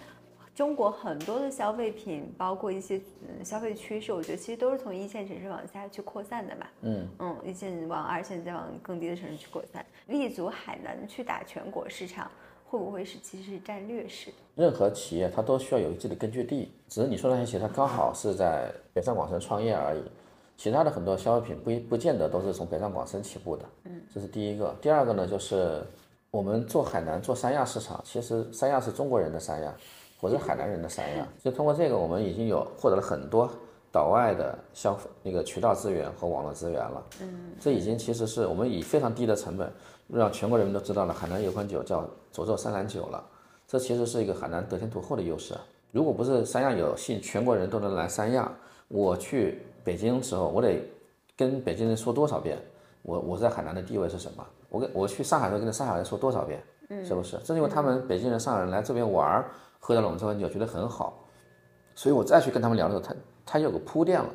[0.56, 2.96] 中国很多的消费品，包括一些
[3.28, 6.66] 嗯消费趋势，我觉得其实都是从一线城市往下去扩散的嘛。
[6.80, 9.84] 嗯嗯，一线往二线，再往更低的城市去扩散。
[10.06, 12.30] 立足海南去打全国市场，
[12.64, 14.32] 会不会是其实是占劣势？
[14.54, 20.00] 任何企业它都需要有自己的根据地，只是你说那些企业它刚好是在北上广深创业而已。
[20.56, 24.74] 其他的很多消费品不一不见得都是从北上广深起步的，嗯，这是第一个。
[24.80, 25.82] 第二个呢，就是
[26.30, 29.76] 我们做海南做三亚市场，其实三亚是中国人的三亚，
[30.20, 31.26] 我是海南人的三亚。
[31.42, 33.50] 所以通过这个，我们已经有获得了很多
[33.92, 39.72] 岛外的消费那个渠道资源和网络资源了，嗯，这已经其实是我们以非常低的成本，
[40.08, 43.24] 让全国人民都知道了海南有款酒叫佐州三兰酒了。
[43.66, 45.54] 这其实是一个海南得天独厚的优势。
[45.92, 48.52] 如果不是三亚有幸全国人都能来三亚，
[48.88, 50.82] 我去北京的时候，我得
[51.36, 52.58] 跟北京人说多少遍，
[53.02, 54.46] 我我在海南的地位是什么？
[54.68, 56.62] 我跟我去上海的时候跟上海人说多少遍，
[57.04, 57.38] 是不是？
[57.38, 59.50] 正是因为他们北京人、上海人来这边玩儿，
[59.86, 61.22] 喝到了我们这款酒，觉得很好，
[61.94, 63.14] 所以我再去跟他们聊的时候，他
[63.46, 64.28] 他有个铺垫了，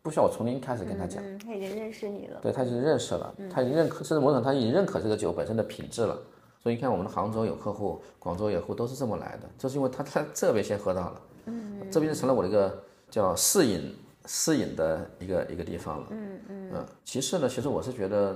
[0.00, 1.22] 不需要我从零开始跟他讲。
[1.22, 2.40] 嗯，他已经认识你了。
[2.40, 6.18] 对他已经认识了，他已经认可，甚至某种他已经认可这个酒本身的品质了。
[6.62, 16.86] 所以你看，我们的杭州有客户，广州有客户都是这么来的，就是因为他在这边先喝到了，嗯，这边就成了我的一个叫试饮试饮的一个一个地方了，嗯嗯。
[17.04, 18.34] 其次呢，其实我是觉得，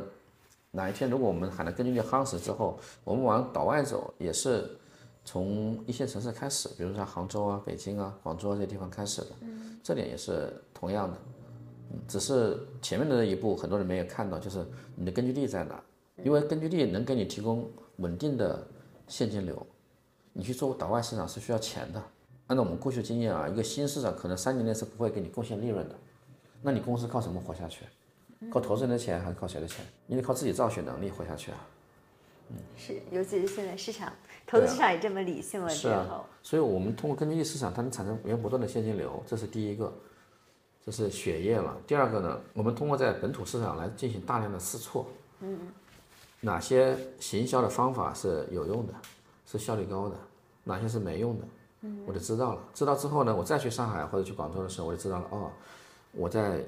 [0.70, 4.70] 哪一天如果我们海南根据地夯实之后，我们往岛外走，也是
[5.24, 9.30] 从一线城市开始，比如说像杭州啊、北京啊、广州啊这些地方开始的，
[9.82, 11.16] 这点也是同样的。
[12.06, 15.82] 只是前面的那一步很多人没有看到，就是你的根据地在哪，
[16.22, 18.66] 因为根据地能给你提供稳定的
[19.08, 19.66] 现金流，
[20.32, 22.02] 你去做岛外市场是需要钱的。
[22.48, 25.94] 按照我们过去的经验啊，一个新市场可能三年内是不会给你贡献利润的，
[26.60, 27.86] 那你公司靠什么活下去？
[28.50, 29.82] 靠投资人的钱还是靠谁的钱？
[30.06, 31.66] 你得靠自己造血能力活下去啊！
[32.50, 34.12] 嗯是，尤其是现在市场
[34.46, 39.92] 投资市场也这么理性了之是啊，所以我们通过根据市场，它能产生源源不断的现金流，这是第一个，
[40.84, 41.76] 这是血液了。
[41.86, 45.06] 第二个呢，我们通过在本土市场来进行大量的试错，
[45.40, 45.58] 嗯，
[46.40, 48.92] 哪些行销的方法是有用的，
[49.46, 50.16] 是效率高的，
[50.62, 51.44] 哪些是没用的，
[51.82, 52.60] 嗯我就知道了。
[52.74, 55.26] 知道之后呢，我再去上海或者去广州的时候，我就知道了。
[55.30, 55.50] 哦，
[56.12, 56.60] 我在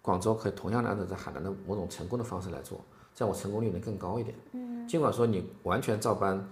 [0.00, 2.80] 广州可以同样的按照在海南的某种成功的方式来做，
[3.14, 4.34] 这样我成功率能更高一点。
[4.52, 6.48] 嗯，尽管说你完全照搬，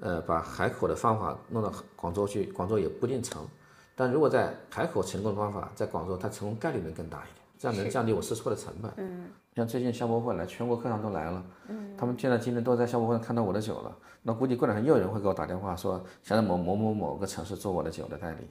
[0.00, 3.46] 呃，把海口的方法弄到广州去，广州也不一定成。
[3.94, 8.90] 但如果在海口成功的方法，在广州它成功概率能更大一点，这样能降低我试错的成本。
[8.96, 18.48] 嗯，像最近消博会来，全国客商都来了，嗯，他们现在今天都在消博会上看到我的酒了，那估计过两天又有人会给我打电话说，想在某某某某个城市做我的酒的代理。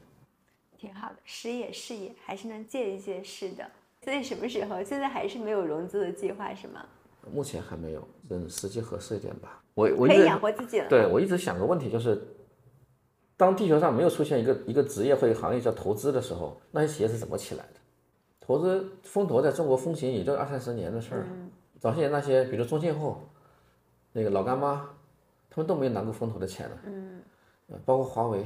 [0.78, 3.66] 挺好的，时也是也，还是能借一借势的。
[4.02, 4.84] 所以什么时候？
[4.84, 6.86] 现在还是没有融资的计划是吗？
[7.34, 9.62] 目前还没有，等时机合适一点吧。
[9.74, 10.88] 我我可以养活自己了。
[10.90, 12.22] 对，我一直想个问题就是。
[13.38, 17.80] 当地球上没有出现一个一个职业或者行业叫投资的时候，那些企业是怎么起来的？
[18.42, 21.26] 投资风投在中国风行也就二三十年的事儿。
[21.80, 23.22] 早些年那些，比如中信后，
[24.12, 24.90] 那个老干妈，
[25.50, 26.78] 他们都没有拿过风投的钱了。
[26.84, 27.22] 嗯，
[27.86, 28.44] 包括华为，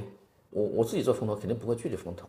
[0.50, 2.28] 我我自己做风投肯定不会拒绝风投，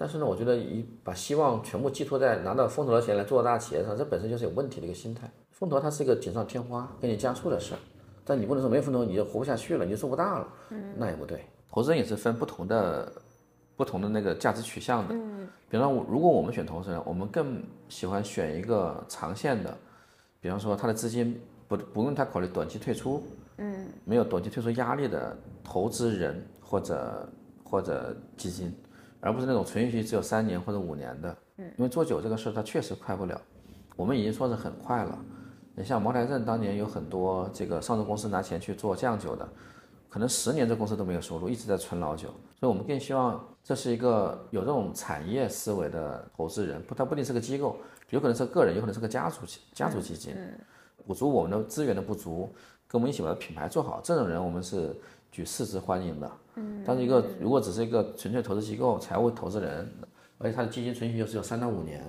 [0.00, 5.28] 但是呢，我觉得一把希望全部寄托在拿到风投的钱来做大企业上，这本身就是有问题的一个心态。
[5.50, 7.78] 风投它是一个锦上添花，给你加速的事儿，
[8.24, 10.48] 但你不能说没有风投你就活不下去了，你就做不大了。
[10.70, 11.44] 嗯，那也不对。
[11.68, 13.12] 投资人也是分不同的、
[13.76, 15.14] 不同的那个价值取向的。
[15.16, 19.76] 嗯，比方说，如果我们选投资人，我们更喜欢选一个长线的，
[20.40, 23.22] 比方说他的资金不不用太考虑短期退出，
[23.56, 27.28] 嗯，没有短期退出压力的投资人或者
[27.64, 28.72] 或者基金，
[29.20, 31.36] 而不是那种存续期只有三年或者五年的。
[31.56, 33.40] 嗯，因为做酒这个事儿它确实快不了，
[33.96, 35.18] 我们已经说是很快了。
[35.74, 39.48] 你像茅台镇当年有很多这个上市公司拿钱去做酱酒的。
[40.10, 47.76] 可能十年这公司都没有收入，一直在存老酒，所以我们更希望这是一个有这种产业思维的投资人，不，他不一定是个机构，
[48.08, 49.42] 有可能是个人，有可能是个家族
[49.74, 50.34] 家族基金，
[51.06, 52.50] 补足我们的资源的不足，
[52.88, 54.96] 跟我们一起把品牌做好，这种人我们是
[55.30, 56.30] 举四肢欢迎的。
[56.56, 59.88] 嗯，但是一个如果只是一个纯粹投资机构、财务投资人，
[60.38, 62.02] 而且他的基金存续又只有三到五年，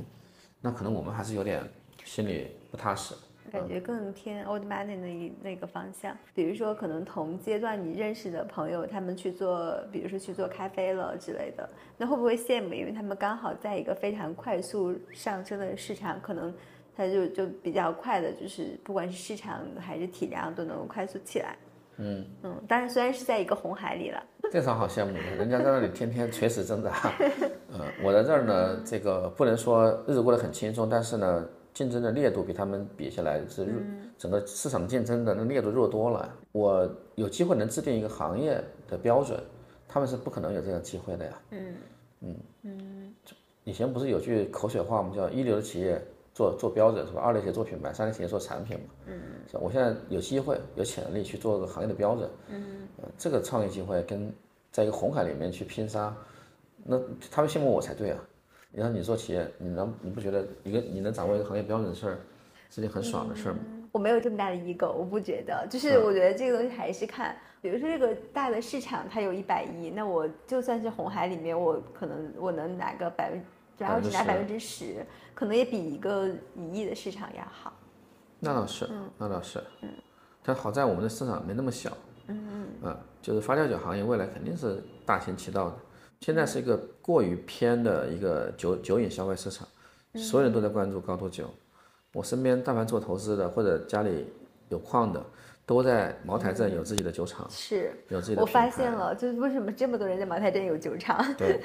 [0.61, 1.63] 那可能我们还是有点
[2.03, 3.13] 心里不踏实。
[3.51, 11.67] 感觉更偏 old money 那一那个方向，比如说可能同阶段你认识的朋友，他们去做，比如说去做咖啡了之类的，
[11.97, 12.75] 那会不会羡慕？
[12.75, 16.53] 因为他们刚好在一个非常快速上升的市场，可能
[16.95, 21.57] 他就就比较快的，就是不管是市场还是体量都能够快速起来。
[21.99, 27.13] 嗯嗯，当然虽然是在一个红海里了，这场好羡慕的，人家在那里天天垂死挣扎。
[27.69, 31.47] 嗯， 我在这儿呢，这个不能说日子过得很轻松，但是呢。
[31.71, 33.65] 竞争的烈度比他们比下来是
[34.17, 36.29] 整个市场竞争的那烈度弱多了。
[36.51, 39.39] 我有机会能制定一个行业的标准，
[39.87, 41.31] 他们是不可能有这样机会的呀。
[41.51, 41.75] 嗯
[42.21, 43.15] 嗯嗯。
[43.63, 45.13] 以前不是有句口水话吗？
[45.15, 46.01] 叫一流的企业
[46.39, 47.21] 做做标准是吧？
[47.21, 48.85] 二类企业做品牌，三类企业做产品嘛。
[49.07, 49.19] 嗯。
[49.47, 49.59] 是吧？
[49.61, 52.29] 我现在有机会有潜力去做个行业的标准。
[52.47, 52.87] 嗯。
[53.17, 54.33] 这个创业机会跟
[54.71, 56.15] 在一个红海里面去拼杀，
[56.85, 56.97] 那
[57.29, 58.19] 他们羡慕我才对啊。
[58.71, 62.17] 你看，你做企业，你能你不觉得一个你能掌握一个行业标准的事儿，
[62.69, 63.59] 是件很爽的事儿吗？
[63.91, 65.67] 我没有这么大的 ego，我不觉得。
[65.69, 73.43] 就是我觉得这个东西还是看，比如说这个大的市场它有一百亿，那我就算是红海里面，我可能我能拿个百分，
[73.79, 77.71] 只要只拿百分之十，可能也比一个一亿的市场要好。
[78.41, 79.63] 那倒是，那倒是。
[79.81, 79.89] 嗯。
[80.43, 81.89] 但好在我们的市场没那么小。
[82.27, 82.67] 嗯嗯。
[82.83, 85.77] 嗯，就是发酵酒行业未来肯定是大行其道的。
[86.19, 89.65] 现在是一个过于偏的一个酒酒饮消费市场，
[90.15, 91.49] 所有人都在关注高度酒。
[92.11, 94.27] 我身边但凡做投资的或者家里
[94.67, 95.25] 有矿的，
[95.69, 98.41] 都在茅台镇有自己的酒厂，是有自己的。
[98.41, 101.23] 我发现了，就是为什么这么多人在茅台镇有酒厂？
[101.37, 101.59] 对，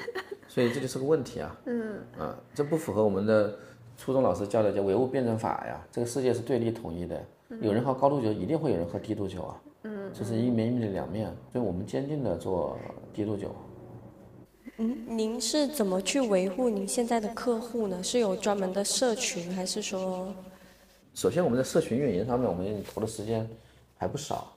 [0.47, 1.57] 所以这就是个问题啊。
[1.65, 3.57] 嗯啊，这不符合我们的
[3.97, 5.83] 初中老师教的叫唯物辩证法呀。
[5.91, 7.19] 这个世界是对立统一的，
[7.61, 9.61] 有人喝高度酒，一定会有人喝低度酒啊。
[9.85, 12.77] 嗯，这是一面一面的两面，所以我们坚定的做
[13.11, 13.55] 低度酒。
[14.77, 18.03] 嗯，您是怎么去维护您现在的客户呢？
[18.03, 20.31] 是有专门的社群，还是说？
[21.15, 23.49] 首先，我们在社群运营上面，我们投的时间
[23.97, 24.47] 还不少，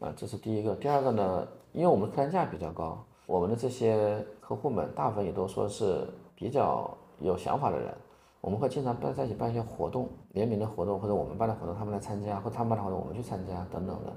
[0.00, 0.74] 啊，这是第一个。
[0.74, 7.94] 第二个呢，因为我们客单价比较高，我们的这些客户们大部分也都说是比较有想法的人，
[8.40, 14.12] 我们会经常办在一起办一些活动，联名的活动，或者我们办的活动他们来参加，或他们办的活动我们去参加等等的，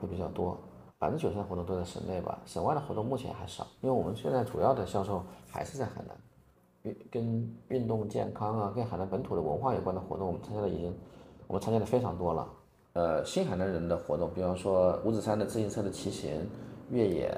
[0.00, 0.56] 会比较多。
[0.98, 6.16] 百分之九十的活动都在省内吧，省外的活动目前还少，因为我们现在主要的销售还是在海南，
[6.82, 10.96] 运跟运动健康啊，跟海南本土的文化有关的活动，我们参加的已经，
[11.46, 12.48] 我们参加的非常多了。
[12.94, 16.48] 呃，新海南人的活动，比方说五指山的自行车的骑行、
[16.90, 17.36] 越野，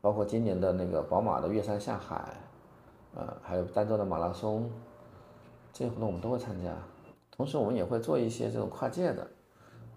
[0.00, 2.32] 包括今年的那个宝马的越山下海，
[3.16, 4.70] 呃，还有儋州的马拉松，
[5.72, 6.72] 这些活动我们都会参加。
[7.36, 9.26] 同时，我们也会做一些这种跨界的。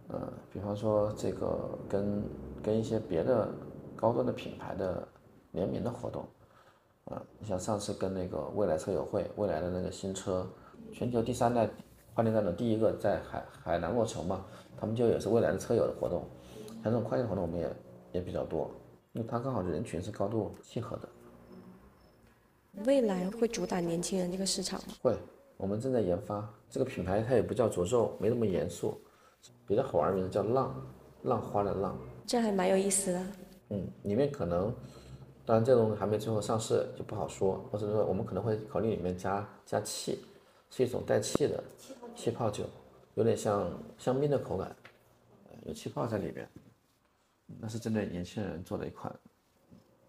[0.07, 2.23] 呃，比方说这个跟
[2.63, 3.47] 跟一些别的
[3.95, 5.07] 高端的品牌的
[5.51, 6.25] 联名的活动，
[7.05, 10.47] 啊，你像上次跟那个未来车友会，未来的那个新车，
[10.91, 11.69] 全球第三代
[12.15, 14.43] 换电站的第一个在海海南落成嘛，
[14.79, 16.25] 他们就也是未来的车友的活动，
[16.83, 17.75] 像这种跨界活动我们也
[18.13, 18.69] 也比较多，
[19.13, 21.09] 因为它刚好人群是高度契合的。
[22.85, 24.93] 未来会主打年轻人这个市场吗？
[25.01, 25.17] 会，
[25.57, 29.01] 我们正在研发这个品牌，它也不叫诅咒，没那么严肃，
[29.65, 30.79] 比较好玩的名字叫浪，
[31.23, 31.97] 浪花的浪。
[32.27, 33.25] 这还蛮有意思的。
[33.69, 34.71] 嗯，里面可能，
[35.43, 40.23] 当然这种还没最后上市就不好说，或者说我们可能会考虑里面加加气，
[40.69, 41.63] 是一种带气的
[42.15, 42.63] 气泡酒，
[43.17, 44.67] 有点像香槟的口感，
[45.49, 46.47] 呃有气泡在里边。
[47.59, 49.11] 那是针对年轻人做的一款，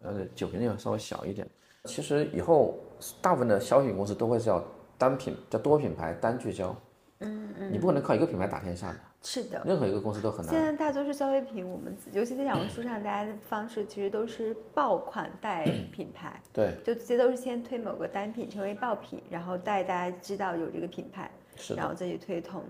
[0.03, 1.49] 呃，酒瓶要稍微小一点。
[1.85, 2.79] 其实以后
[3.23, 4.63] 大部分的消费品公司都会叫
[4.99, 6.77] 单品，叫多品牌单聚焦。
[7.21, 7.73] 嗯嗯。
[7.73, 9.63] 你不可能靠一个品牌打天下的，是的。
[9.65, 10.63] 任何一个公司都很难现。
[10.63, 21.81] 在大多数消费品，我们尤其在小红书上，大家的方式其实都是爆款带品牌，对，就直接都是先推某个单品成为爆品，然后带大家知道有这个品牌，是的。
[21.81, 22.63] 然后再去推同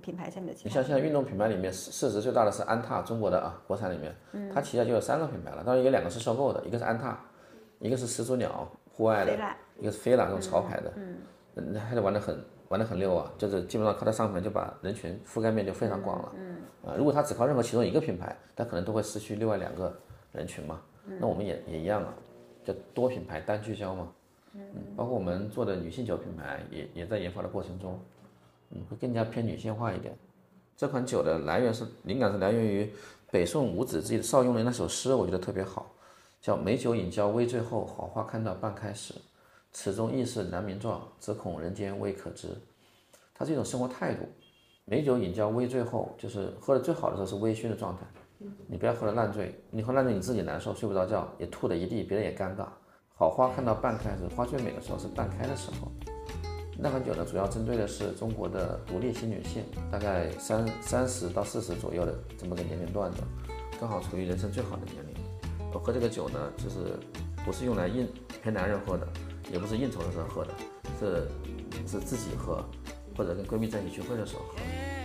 [0.00, 4.14] 品牌下面的其他你像现在运动品牌里面市市值最大的是安踏，中国的啊，国产里面，
[4.54, 7.18] 它旗下就有三个品牌了，当然有两个是收购的，一个是安踏，
[7.80, 9.36] 一个是始祖鸟户外的，
[9.78, 11.18] 一个是飞拉这种潮牌的，嗯，
[11.54, 19.94] 那还得玩得很玩得很溜啊，就是基本上靠它上面就把人群覆盖面就非常广了，嗯，啊，如果它只靠任何其中一个品牌，它可能都会失去另外两个
[20.32, 20.80] 人群嘛，
[21.20, 22.14] 那我们也也一样啊，
[22.64, 24.08] 就多品牌单聚焦嘛，
[24.54, 24.62] 嗯，
[24.96, 28.00] 包括我们做的女性酒品牌也也在研发的过程中，
[28.70, 30.16] 嗯，会更加偏女性化一点。
[30.76, 32.92] 这款酒的来源是灵感是来源于
[33.30, 35.90] 北宋五子胥邵雍的那首诗，我觉得特别好，
[36.40, 39.14] 叫“美酒饮交微醉后，好花看到半开时，
[39.72, 42.48] 此中意是难名状，只恐人间未可知。”
[43.34, 44.22] 它是一种生活态度。
[44.84, 48.02] 美酒饮交微醉后，就是喝的最好的时候是微醺的状态，
[48.68, 52.66] 你不要喝的烂醉，你喝烂醉你自己难受，睡不着觉，也吐的一地，别人也尴尬。
[53.14, 55.90] 好花看到半开时，花最美的时候是半开的时候。
[56.78, 63.18] 那款酒呢，主要针对的是中国的独立新女性，大概三三十到四十左右的这么个年龄段的，
[63.80, 65.14] 刚好处于人生最好的年龄。
[65.72, 66.98] 我喝这个酒呢，就是
[67.44, 68.06] 不是用来应
[68.42, 69.06] 陪男人喝的，
[69.52, 70.50] 也不是应酬的时候喝的，
[71.00, 71.28] 是
[71.86, 72.64] 是自己喝，
[73.16, 74.95] 或者跟闺蜜在一起聚会的时候喝。